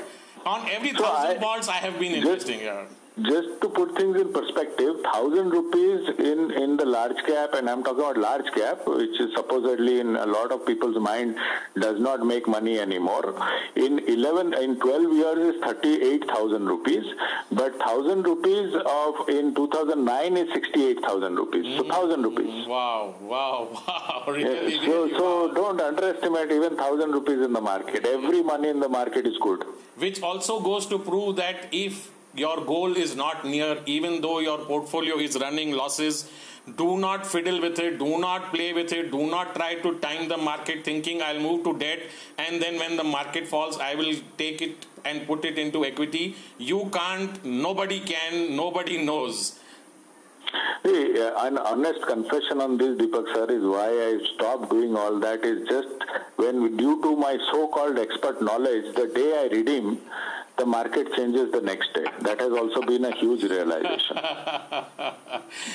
[0.57, 2.61] On every So thousand I- falls, I have been Just- investing.
[2.69, 2.85] Yeah.
[3.23, 7.85] Just to put things in perspective, thousand rupees in in the large cap, and I'm
[7.85, 11.37] talking about large cap, which is supposedly in a lot of people's mind
[11.79, 13.37] does not make money anymore.
[13.77, 17.05] In 11, in 12 years is 38,000 rupees,
[17.53, 21.77] but thousand rupees of in 2009 is 68,000 rupees.
[21.77, 22.67] So thousand mm, rupees.
[22.67, 24.25] Wow, wow, wow.
[24.27, 24.77] Really.
[24.79, 25.55] So, really, so wow.
[25.55, 28.05] don't underestimate even thousand rupees in the market.
[28.05, 29.65] Every money in the market is good.
[29.99, 34.59] Which also goes to prove that if your goal is not near, even though your
[34.59, 36.31] portfolio is running losses,
[36.77, 40.29] do not fiddle with it, do not play with it, do not try to time
[40.29, 42.01] the market thinking I'll move to debt
[42.39, 46.37] and then when the market falls, I will take it and put it into equity.
[46.57, 49.59] You can't, nobody can, nobody knows.
[50.85, 55.19] See, uh, an honest confession on this, Deepak sir, is why I stopped doing all
[55.19, 55.89] that is just
[56.37, 59.99] when, due to my so-called expert knowledge, the day I redeem,
[60.57, 62.05] the market changes the next day.
[62.21, 64.17] That has also been a huge realization.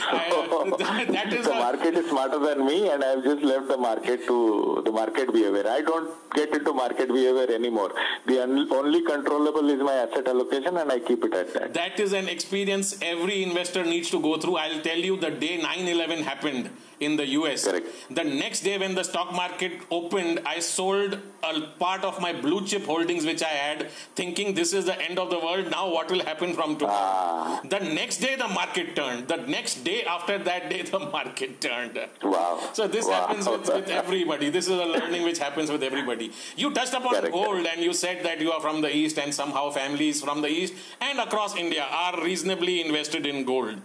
[0.01, 4.25] I- that- is the market is smarter than me, and I've just left the market
[4.27, 5.65] to the market behavior.
[5.67, 7.91] I don't get into market behavior anymore.
[8.25, 11.73] The un- only controllable is my asset allocation, and I keep it at that.
[11.73, 14.55] That is an experience every investor needs to go through.
[14.57, 17.65] I'll tell you the day 9 11 happened in the US.
[17.65, 17.87] Correct.
[18.09, 22.65] The next day, when the stock market opened, I sold a part of my blue
[22.65, 25.71] chip holdings which I had, thinking this is the end of the world.
[25.71, 26.97] Now, what will happen from tomorrow?
[26.99, 27.61] Ah.
[27.63, 29.27] The next day, the market turned.
[29.27, 31.99] The next day after that day, the market turned.
[32.23, 32.59] Wow.
[32.73, 33.27] So this Wow.
[33.27, 34.49] happens with, with everybody.
[34.49, 36.31] This is a learning which happens with everybody.
[36.57, 39.33] You touched upon Correct, gold and you said that you are from the east and
[39.33, 43.75] somehow families from the east and across India are reasonably invested in gold.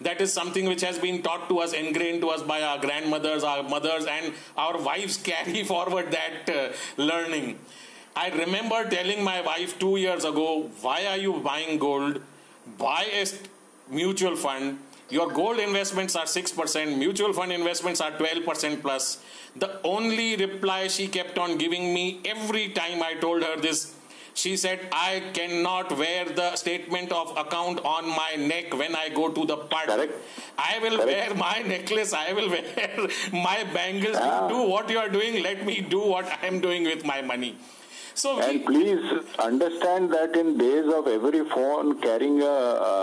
[0.00, 3.44] That is something which has been taught to us, ingrained to us by our grandmothers,
[3.44, 7.58] our mothers, and our wives carry forward that uh, learning.
[8.16, 12.20] I remember telling my wife two years ago, Why are you buying gold?
[12.78, 13.26] Buy a
[13.90, 14.78] mutual fund.
[15.10, 19.18] Your gold investments are 6%, mutual fund investments are 12% plus.
[19.56, 23.92] The only reply she kept on giving me every time I told her this,
[24.34, 29.28] she said, I cannot wear the statement of account on my neck when I go
[29.30, 29.92] to the party.
[29.92, 30.14] Correct.
[30.58, 31.06] I will Correct.
[31.06, 32.64] wear my necklace, I will wear
[33.32, 34.16] my bangles.
[34.18, 34.48] Ah.
[34.48, 37.56] Do what you are doing, let me do what I am doing with my money.
[38.20, 39.02] So And please
[39.38, 42.96] understand that in days of every phone carrying a, a,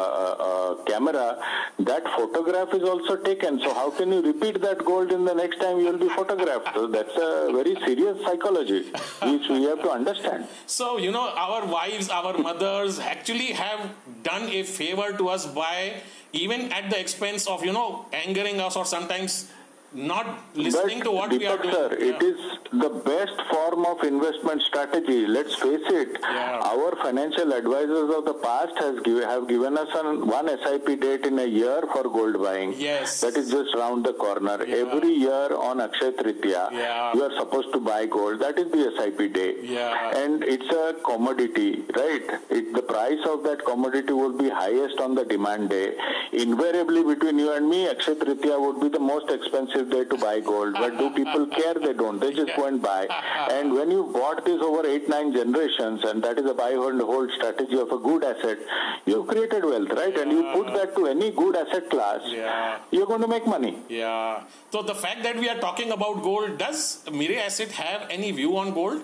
[0.49, 1.39] a camera,
[1.79, 3.59] that photograph is also taken.
[3.59, 6.69] So how can you repeat that gold in the next time you will be photographed?
[6.75, 8.91] So that's a very serious psychology
[9.23, 10.45] which we have to understand.
[10.67, 13.89] So, you know, our wives, our mothers actually have
[14.21, 16.01] done a favor to us by
[16.31, 19.51] even at the expense of, you know, angering us or sometimes
[19.97, 21.73] not listening but to what we are Deepak doing.
[21.75, 22.27] Sir, it Yeah.
[22.29, 22.39] is
[22.83, 25.25] the best form of investment strategy.
[25.25, 26.17] Let's face it.
[26.21, 26.59] Yeah.
[26.71, 31.25] Our financial advisors of the past has give, have given us an, one SIP date
[31.25, 32.73] in a year for gold buying.
[32.77, 33.21] Yes.
[33.21, 34.57] That is just round the corner.
[34.65, 34.75] Yeah.
[34.85, 37.13] Every year on Akshay Tritiya, Yeah.
[37.15, 38.39] you are supposed to buy gold.
[38.39, 39.55] That is the SIP day.
[39.63, 40.15] Yeah.
[40.23, 42.29] And it's a commodity, right?
[42.49, 45.95] It, the price of that commodity would be highest on the demand day.
[46.33, 50.39] Invariably, between you and me, Akshay Tritiya would be the most expensive day to buy
[50.39, 50.73] gold.
[50.73, 51.73] But do people care?
[51.73, 52.19] They don't.
[52.19, 53.07] They just go and buy.
[53.51, 57.01] And when you bought this over eight, nine generations, and that is a buy and
[57.01, 58.57] hold strategy of a good asset,
[59.05, 60.17] you've created wealth, right?
[60.17, 62.79] And you put that to any good asset class, Yeah.
[62.91, 63.77] you're going to make money.
[63.89, 64.43] Yeah.
[64.71, 68.57] So the fact that we are talking about gold, does Mirae Asset have any view
[68.57, 69.03] on gold?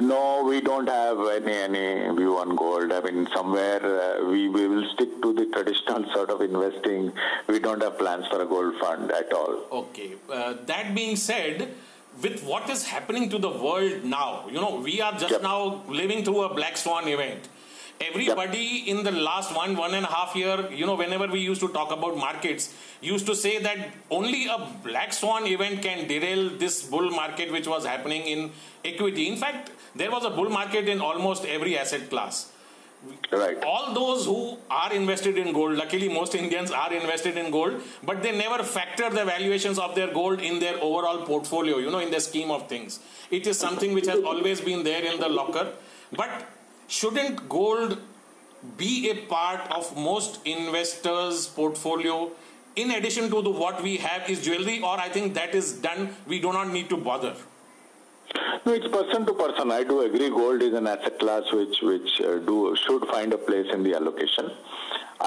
[0.00, 2.92] No, we don't have any any view on gold.
[2.92, 7.12] I mean, somewhere uh, we we will stick to the traditional sort of investing.
[7.48, 9.62] We don't have plans for a gold fund at all.
[9.82, 10.12] Okay.
[10.30, 11.74] Uh, that being said,
[12.22, 15.42] with what is happening to the world now, you know, we are just Yep.
[15.42, 17.48] now living through a black swan event.
[18.00, 21.60] Everybody in the last one, one and a half year, you know, whenever we used
[21.62, 26.50] to talk about markets, used to say that only a black swan event can derail
[26.50, 28.50] this bull market which was happening in
[28.84, 29.28] equity.
[29.28, 32.52] In fact, there was a bull market in almost every asset class
[33.30, 33.62] Right.
[33.62, 38.22] all those who are invested in gold luckily most indians are invested in gold but
[38.22, 42.10] they never factor the valuations of their gold in their overall portfolio you know in
[42.10, 42.98] the scheme of things
[43.30, 45.72] it is something which has always been there in the locker
[46.12, 46.48] but
[46.88, 47.98] shouldn't gold
[48.76, 52.30] be a part of most investors portfolio
[52.76, 56.08] in addition to the what we have is jewelry or i think that is done
[56.26, 57.34] we do not need to bother
[58.66, 59.70] No, it's person to person.
[59.74, 60.28] I do agree.
[60.28, 63.92] Gold is an asset class which which uh, do should find a place in the
[63.98, 64.50] allocation.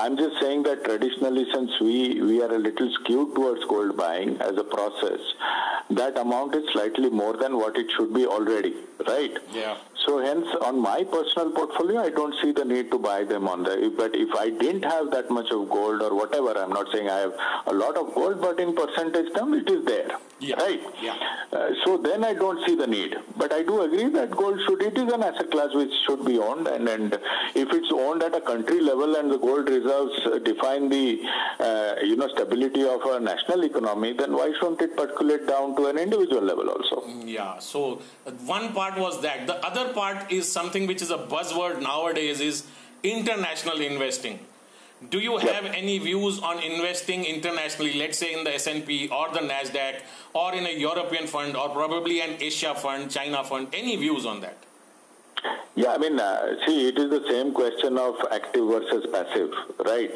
[0.02, 4.36] I'm just saying that traditionally, since we, we are a little skewed towards gold buying
[4.50, 5.20] as a process,
[6.02, 8.74] that amount is slightly more than what it should be already,
[9.08, 9.40] right?
[9.54, 9.78] Yeah.
[10.06, 13.64] So hence, on my personal portfolio, I don't see the need to buy them on
[13.64, 13.94] the.
[13.96, 17.20] But if I didn't have that much of gold or whatever, I'm not saying I
[17.20, 17.34] have
[17.68, 20.56] a lot of gold, but in percentage term, it is there, yeah.
[20.56, 20.82] right?
[21.02, 21.16] Yeah.
[21.52, 23.16] Uh, so then I don't see the need.
[23.38, 24.82] But I do agree that gold should.
[24.82, 27.14] It is an asset class which should be owned, and and
[27.56, 31.22] if it's owned at a country level and the gold reserves define the
[31.60, 35.88] uh, you know stability of a national economy, then why shouldn't it percolate down to
[35.88, 37.04] an individual level also?
[37.26, 37.60] Yeah.
[37.60, 39.48] So uh, one part was that.
[39.48, 42.66] The other part is something which is a buzzword nowadays is
[43.04, 44.40] international investing.
[45.10, 49.40] Do you have any views on investing internationally, let's say in the S&P or the
[49.40, 50.02] Nasdaq
[50.34, 53.70] or in a European fund or probably an Asia fund, China fund?
[53.72, 54.58] Any views on that?
[55.76, 59.54] Yeah, I mean, uh, see, it is the same question of active versus passive,
[59.86, 60.14] right?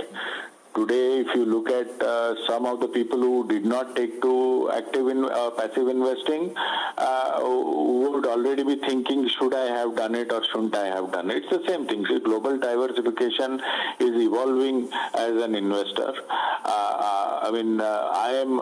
[0.75, 4.71] Today, if you look at uh, some of the people who did not take to
[4.73, 6.51] active in uh, passive investing,
[6.97, 11.29] uh, would already be thinking, should I have done it or shouldn't I have done
[11.29, 11.43] it?
[11.43, 12.03] It's the same thing.
[12.07, 13.61] See, global diversification
[13.99, 16.11] is evolving as an investor.
[16.25, 18.59] Uh, uh, I mean, uh, I am.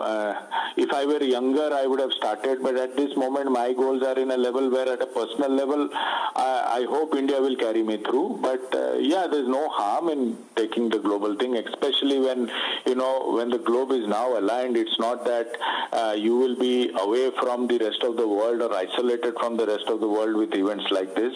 [0.76, 4.18] if I were younger, I would have started, but at this moment, my goals are
[4.18, 7.96] in a level where, at a personal level, I, I hope India will carry me
[8.02, 8.38] through.
[8.42, 8.68] But
[9.00, 12.50] yeah, there's no harm in taking the global thing, especially especially when
[12.86, 14.76] you know when the globe is now aligned.
[14.76, 15.56] It's not that
[15.92, 19.66] uh, you will be away from the rest of the world or isolated from the
[19.66, 21.34] rest of the world with events like this.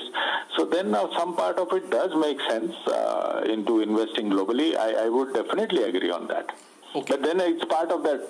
[0.57, 4.77] So then now some part of it does make sense uh, into investing globally.
[4.77, 6.53] I, I would definitely agree on that.
[6.95, 7.15] Okay.
[7.15, 8.23] But then it's part of that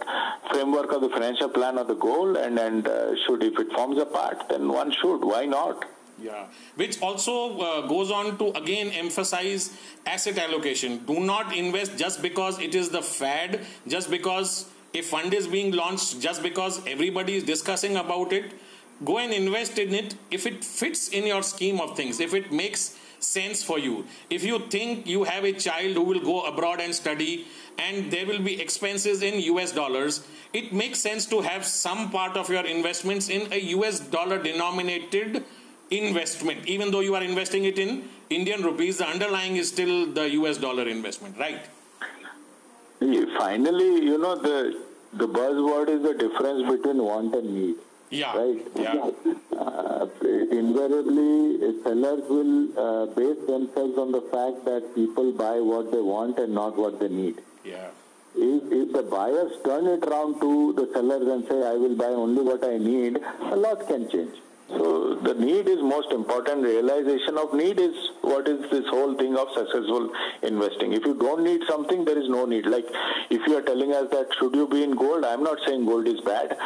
[0.50, 3.98] framework of the financial plan or the goal, and and uh, should if it forms
[3.98, 5.24] a part, then one should.
[5.24, 5.84] Why not?
[6.22, 6.46] Yeah,
[6.76, 11.04] which also uh, goes on to again emphasize asset allocation.
[11.04, 15.72] Do not invest just because it is the fad, just because a fund is being
[15.72, 18.52] launched, just because everybody is discussing about it.
[19.04, 22.50] Go and invest in it if it fits in your scheme of things, if it
[22.50, 24.06] makes sense for you.
[24.30, 27.46] If you think you have a child who will go abroad and study
[27.78, 32.36] and there will be expenses in US dollars, it makes sense to have some part
[32.36, 35.44] of your investments in a US dollar denominated
[35.90, 36.66] investment.
[36.66, 40.58] Even though you are investing it in Indian rupees, the underlying is still the US
[40.58, 41.60] dollar investment, right?
[43.38, 44.82] Finally, you know, the
[45.12, 47.76] the buzzword is the difference between want and need.
[48.10, 48.36] Yeah.
[48.36, 48.66] Right?
[48.76, 49.10] Yeah.
[49.56, 50.06] Uh,
[50.50, 56.38] invariably, sellers will uh, base themselves on the fact that people buy what they want
[56.38, 57.40] and not what they need.
[57.64, 57.88] Yeah.
[58.36, 62.06] If, if the buyers turn it around to the sellers and say, I will buy
[62.06, 64.36] only what I need, a lot can change.
[64.68, 66.64] So the need is most important.
[66.64, 70.10] Realization of need is what is this whole thing of successful
[70.42, 70.92] investing.
[70.92, 72.66] If you don't need something, there is no need.
[72.66, 72.86] Like
[73.30, 76.08] if you are telling us that should you be in gold, I'm not saying gold
[76.08, 76.56] is bad,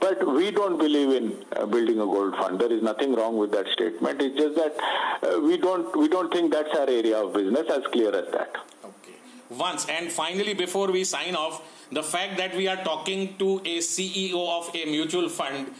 [0.00, 2.58] but we don't believe in uh, building a gold fund.
[2.58, 4.22] There is nothing wrong with that statement.
[4.22, 4.74] It's just that
[5.22, 7.68] uh, we don't we don't think that's our area of business.
[7.70, 8.56] As clear as that.
[8.82, 9.14] Okay.
[9.50, 13.78] Once and finally, before we sign off, the fact that we are talking to a
[13.78, 15.74] CEO of a mutual fund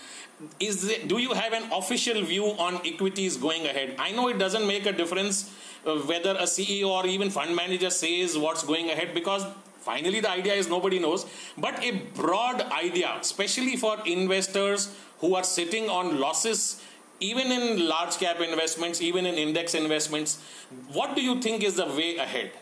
[0.59, 3.97] is do you have an official view on equities going ahead?
[3.99, 5.51] I know it doesn't make a difference
[5.87, 9.45] uh, whether a CEO or even fund manager says what's going ahead because
[9.81, 11.27] finally the idea is nobody knows.
[11.57, 16.83] But a broad idea, especially for investors who are sitting on losses,
[17.21, 20.43] even in large cap investments, even in index investments,
[20.93, 22.53] what do you think is the way ahead?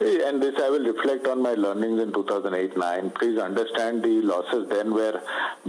[0.00, 3.14] And this I will reflect on my learnings in 2008-9.
[3.14, 5.20] Please understand the losses then were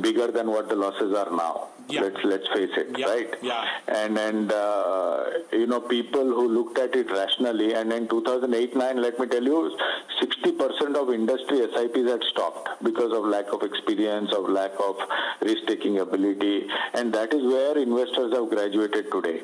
[0.02, 1.70] bigger than what the losses are now.
[1.88, 2.02] Yeah.
[2.02, 3.06] Let's let's face it, yeah.
[3.06, 3.36] right?
[3.42, 3.66] Yeah.
[3.88, 9.20] And and uh, you know people who looked at it rationally, and in 2008-9, let
[9.20, 9.78] me tell you,
[10.22, 14.98] 60% of industry SIPs had stopped because of lack of experience, of lack of
[15.42, 19.42] risk-taking ability, and that is where investors have graduated today.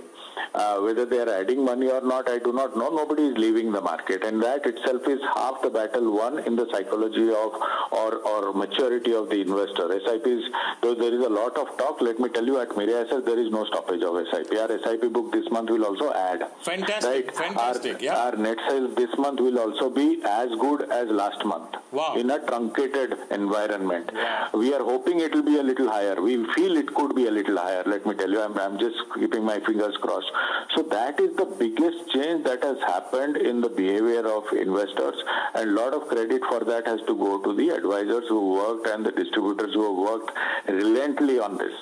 [0.54, 2.89] Uh, whether they are adding money or not, I do not know.
[2.89, 6.68] Nobody is leaving the market, and that itself is half the battle won in the
[6.72, 7.54] psychology of
[7.92, 9.88] or or maturity of the investor.
[10.06, 10.50] SIPs,
[10.82, 13.40] though there is a lot of talk, let me tell you, at Mirae Asset there
[13.40, 14.52] is no stoppage of SIP.
[14.58, 16.44] Our SIP book this month will also add.
[16.64, 17.36] Fantastic, right?
[17.36, 17.96] fantastic.
[17.96, 18.18] Our, yeah.
[18.18, 21.76] our net sales this month will also be as good as last month.
[21.92, 22.16] Wow.
[22.16, 24.50] In a truncated environment, yeah.
[24.54, 26.22] we are hoping it will be a little higher.
[26.22, 27.84] We feel it could be a little higher.
[27.86, 30.32] Let me tell you, I'm, I'm just keeping my fingers crossed.
[30.76, 35.16] So that is the biggest change that has happened in the behavior of investors,
[35.56, 38.88] and a lot of credit for that has to go to the advisors who worked
[38.88, 40.32] and the distributors who have worked
[40.68, 41.74] relentlessly on this.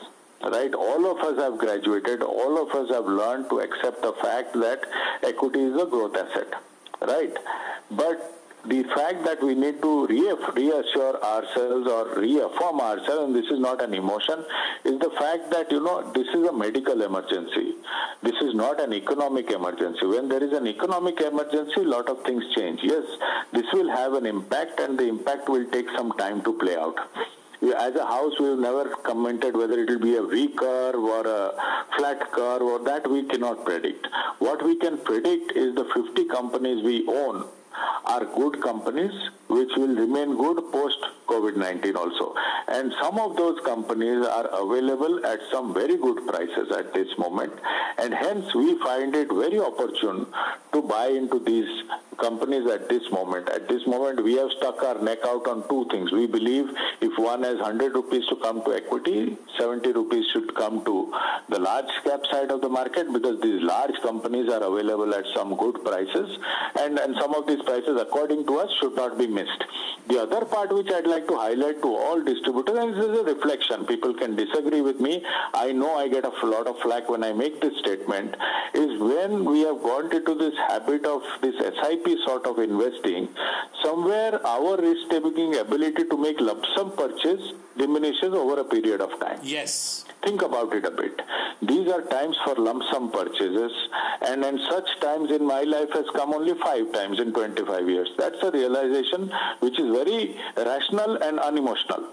[0.43, 0.73] Right?
[0.73, 2.21] All of us have graduated.
[2.21, 4.81] All of us have learned to accept the fact that
[5.23, 6.53] equity is a growth asset,
[7.01, 7.33] right?
[7.91, 8.35] But
[8.65, 13.81] the fact that we need to reassure ourselves or reaffirm ourselves, and this is not
[13.81, 14.43] an emotion,
[14.83, 17.75] is the fact that, you know, this is a medical emergency.
[18.21, 20.05] This is not an economic emergency.
[20.05, 22.81] When there is an economic emergency, a lot of things change.
[22.83, 23.05] Yes,
[23.53, 26.97] this will have an impact and the impact will take some time to play out
[27.61, 31.51] as a house, we've never commented whether it will be a V curve or a
[31.97, 34.07] flat curve or that we cannot predict.
[34.39, 37.47] What we can predict is the 50 companies we own
[38.05, 39.11] are good companies
[39.47, 40.97] which will remain good post
[41.27, 42.33] COVID-19 also.
[42.67, 47.53] And some of those companies are available at some very good prices at this moment.
[47.97, 50.27] And hence we find it very opportune
[50.73, 51.69] to buy into these
[52.19, 53.49] companies at this moment.
[53.49, 56.11] At this moment, we have stuck our neck out on two things.
[56.11, 56.65] We believe
[57.01, 61.13] if one has 100 rupees to come to equity, 70 rupees should come to
[61.49, 65.55] the large cap side of the market because these large companies are available at some
[65.55, 66.37] good prices.
[66.79, 69.63] And, and some of these prices, according to us, should not be missed.
[70.07, 73.23] The other part which I'd like to highlight to all distributors, and this is a
[73.23, 75.23] reflection, people can disagree with me.
[75.53, 78.35] I know I get a lot of flack when I make this statement,
[78.73, 83.29] is when we have gone into this habit of this SIP sort of investing,
[83.83, 89.39] somewhere our risk-taking ability to make lump sum purchase diminishes over a period of time.
[89.43, 90.05] Yes.
[90.23, 91.21] Think about it a bit.
[91.61, 93.71] These are times for lump sum purchases,
[94.21, 98.09] and in such times in my life has come only five times in 25 years.
[98.17, 102.09] That's a realization which is very rational and unemotional.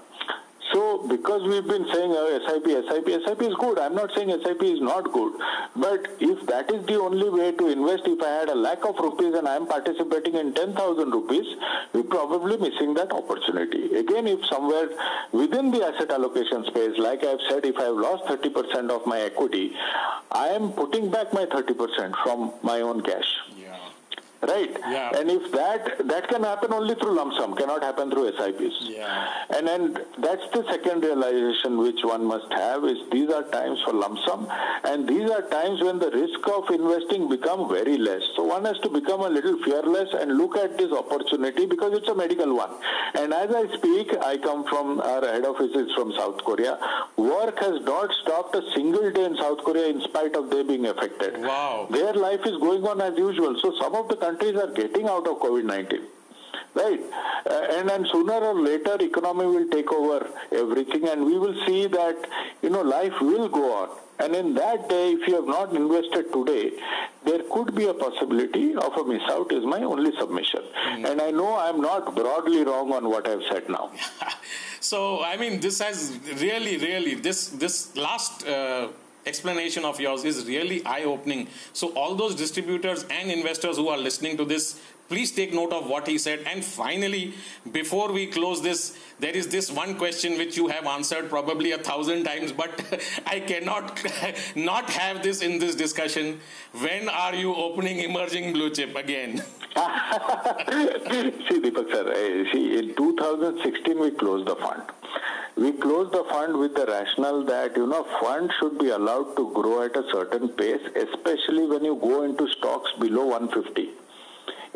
[0.72, 3.78] So because we've been saying oh, SIP, SIP, SIP is good.
[3.78, 5.32] I'm not saying SIP is not good.
[5.76, 8.96] But if that is the only way to invest, if I had a lakh of
[8.98, 11.46] rupees and I'm participating in 10,000 rupees,
[11.92, 13.94] we're probably missing that opportunity.
[13.94, 14.88] Again, if somewhere
[15.32, 19.72] within the asset allocation space, like I've said, if I've lost 30% of my equity,
[20.32, 23.30] I am putting back my 30% from my own cash
[24.47, 24.70] right?
[24.88, 25.16] Yeah.
[25.16, 28.76] And if that that can happen only through lump sum, cannot happen through SIPs.
[28.82, 29.28] Yeah.
[29.57, 33.92] And then that's the second realization which one must have is these are times for
[33.92, 34.49] lump sum,
[34.84, 38.22] and these are times when the risk of investing become very less.
[38.36, 42.09] So one has to become a little fearless and look at this opportunity because it's
[42.09, 42.70] a medical one.
[43.14, 46.78] And as I speak, I come from our head office is from South Korea.
[47.16, 50.86] Work has not stopped a single day in South Korea in spite of they being
[50.86, 51.38] affected.
[51.40, 51.88] Wow.
[51.90, 53.59] Their life is going on as usual.
[53.61, 56.01] So some of the countries are getting out of COVID-19
[56.76, 57.01] right?
[57.47, 61.87] Uh, and then sooner or later economy will take over everything and we will see
[61.87, 62.16] that
[62.62, 63.89] you know life will go on.
[64.18, 66.72] And in that day if you have not invested today
[67.24, 70.62] there could be a possibility of a miss out is my only submission.
[70.87, 71.11] Mm.
[71.11, 73.91] and i know i'm not broadly wrong on what i've said now.
[74.80, 75.99] So i mean this has
[76.41, 78.89] really really this this last uh
[79.26, 81.48] explanation of yours is really eye opening.
[81.72, 85.88] So, all those distributors and investors who are listening to this, please take note of
[85.88, 86.40] what he said.
[86.46, 87.34] And finally,
[87.72, 91.78] before we close this, there is this one question which you have answered probably a
[91.78, 92.70] thousand times, but
[93.26, 94.02] I cannot
[94.57, 96.40] not have this in this discussion.
[96.72, 99.38] When are you opening emerging blue chip again?
[99.76, 104.82] see, Deepak sir, eh, see, in 2016 we closed the fund.
[105.57, 109.50] We closed the fund with the rationale that, you know, fund should be allowed to
[109.54, 113.88] grow at a certain pace, especially when you go into stocks below 150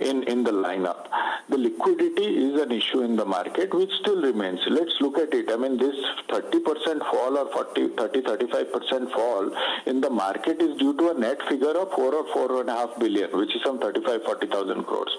[0.01, 1.07] in, in the lineup.
[1.49, 4.61] The liquidity is an issue in the market which still remains.
[4.69, 5.51] Let's look at it.
[5.51, 5.97] I mean, this
[6.29, 9.51] 30% fall or 40, 30, 35% fall
[9.87, 13.55] in the market is due to a net figure of 4 or 4.5 billion, which
[13.57, 15.11] is some 35, 40,000 crores.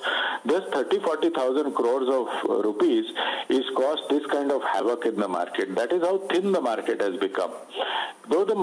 [0.46, 3.06] This 30, 40,000 crores of rupees
[3.50, 5.76] is caused this kind of havoc in the market.
[5.76, 7.52] That is how thin the market has become.
[8.30, 8.56] Though the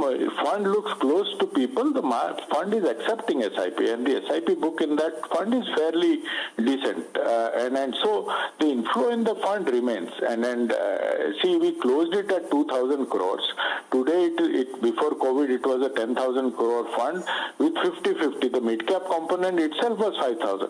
[0.42, 2.02] fund looks close to people, the
[2.50, 6.07] fund is accepting SIP and the SIP book in that fund is fairly
[6.56, 7.16] decent.
[7.16, 8.12] Uh, and, and so
[8.60, 10.10] the inflow in the fund remains.
[10.28, 13.46] And, and uh, see, we closed it at 2,000 crores.
[13.92, 17.24] Today, it, it before COVID, it was a 10,000 crore fund
[17.58, 18.52] with 50-50.
[18.52, 20.68] The mid-cap component itself was 5,000.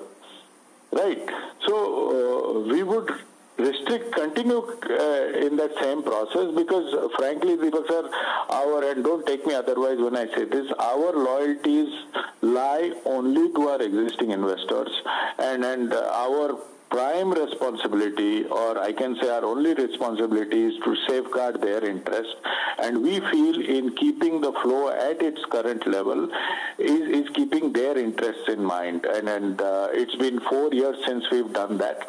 [0.92, 1.28] Right.
[1.66, 3.10] So uh, we would
[3.58, 8.10] restrict, continue uh, in that same process because frankly, Deepak sir,
[8.50, 11.92] our, and don't take me otherwise when I say this, our loyalties
[12.40, 14.90] lie only to our existing investors
[15.38, 16.58] and, and our
[16.90, 22.34] prime responsibility, or I can say our only responsibility, is to safeguard their interest.
[22.78, 26.30] And we feel in keeping the flow at its current level
[26.78, 29.04] is, is keeping their interests in mind.
[29.04, 32.06] And, and uh, it's been four years since we've done that.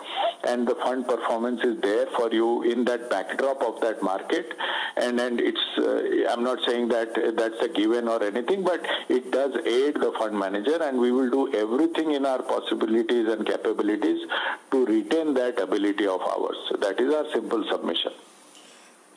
[0.48, 4.54] And the fund performance is there for you in that backdrop of that market.
[4.96, 9.32] And, and it's, uh, I'm not saying that that's a given or anything, but it
[9.32, 10.82] does aid the fund manager.
[10.82, 14.26] And we will do everything in our possibilities and capabilities
[14.72, 16.58] to retain that ability of ours.
[16.80, 18.14] That is our simple submission.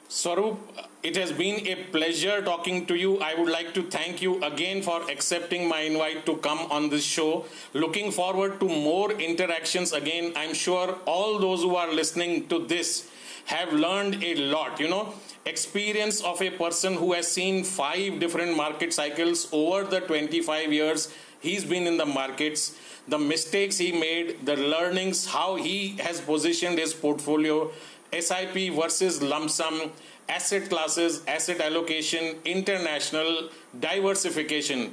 [0.08, 0.58] Swarup,
[1.02, 3.18] it has been a pleasure talking to you.
[3.20, 7.04] I would like to thank you again for accepting my invite to come on this
[7.04, 7.46] show.
[7.72, 10.32] Looking forward to more interactions again.
[10.36, 13.10] I'm sure all those who are listening to this
[13.46, 14.78] have learned a lot.
[14.78, 15.14] You know,
[15.46, 21.12] experience of a person who has seen five different market cycles over the 25 years
[21.42, 22.76] he's been in the markets
[23.08, 27.70] the mistakes he made, the learnings, how he has positioned his portfolio,
[28.18, 29.90] SIP versus lump sum,
[30.28, 33.48] asset classes, asset allocation, international
[33.80, 34.92] diversification.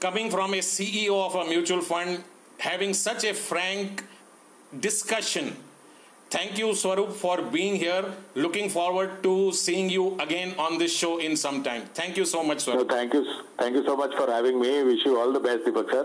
[0.00, 2.22] Coming from a CEO of a mutual fund,
[2.58, 4.04] having such a frank
[4.80, 5.56] discussion.
[6.28, 8.04] Thank you, Swarup, for being here.
[8.34, 11.82] Looking forward to seeing you again on this show in some time.
[11.94, 12.88] Thank you so much, Swarup.
[12.88, 13.24] No, thank you.
[13.58, 14.82] Thank you so much for having me.
[14.82, 16.04] Wish you all the best, Deepak sir.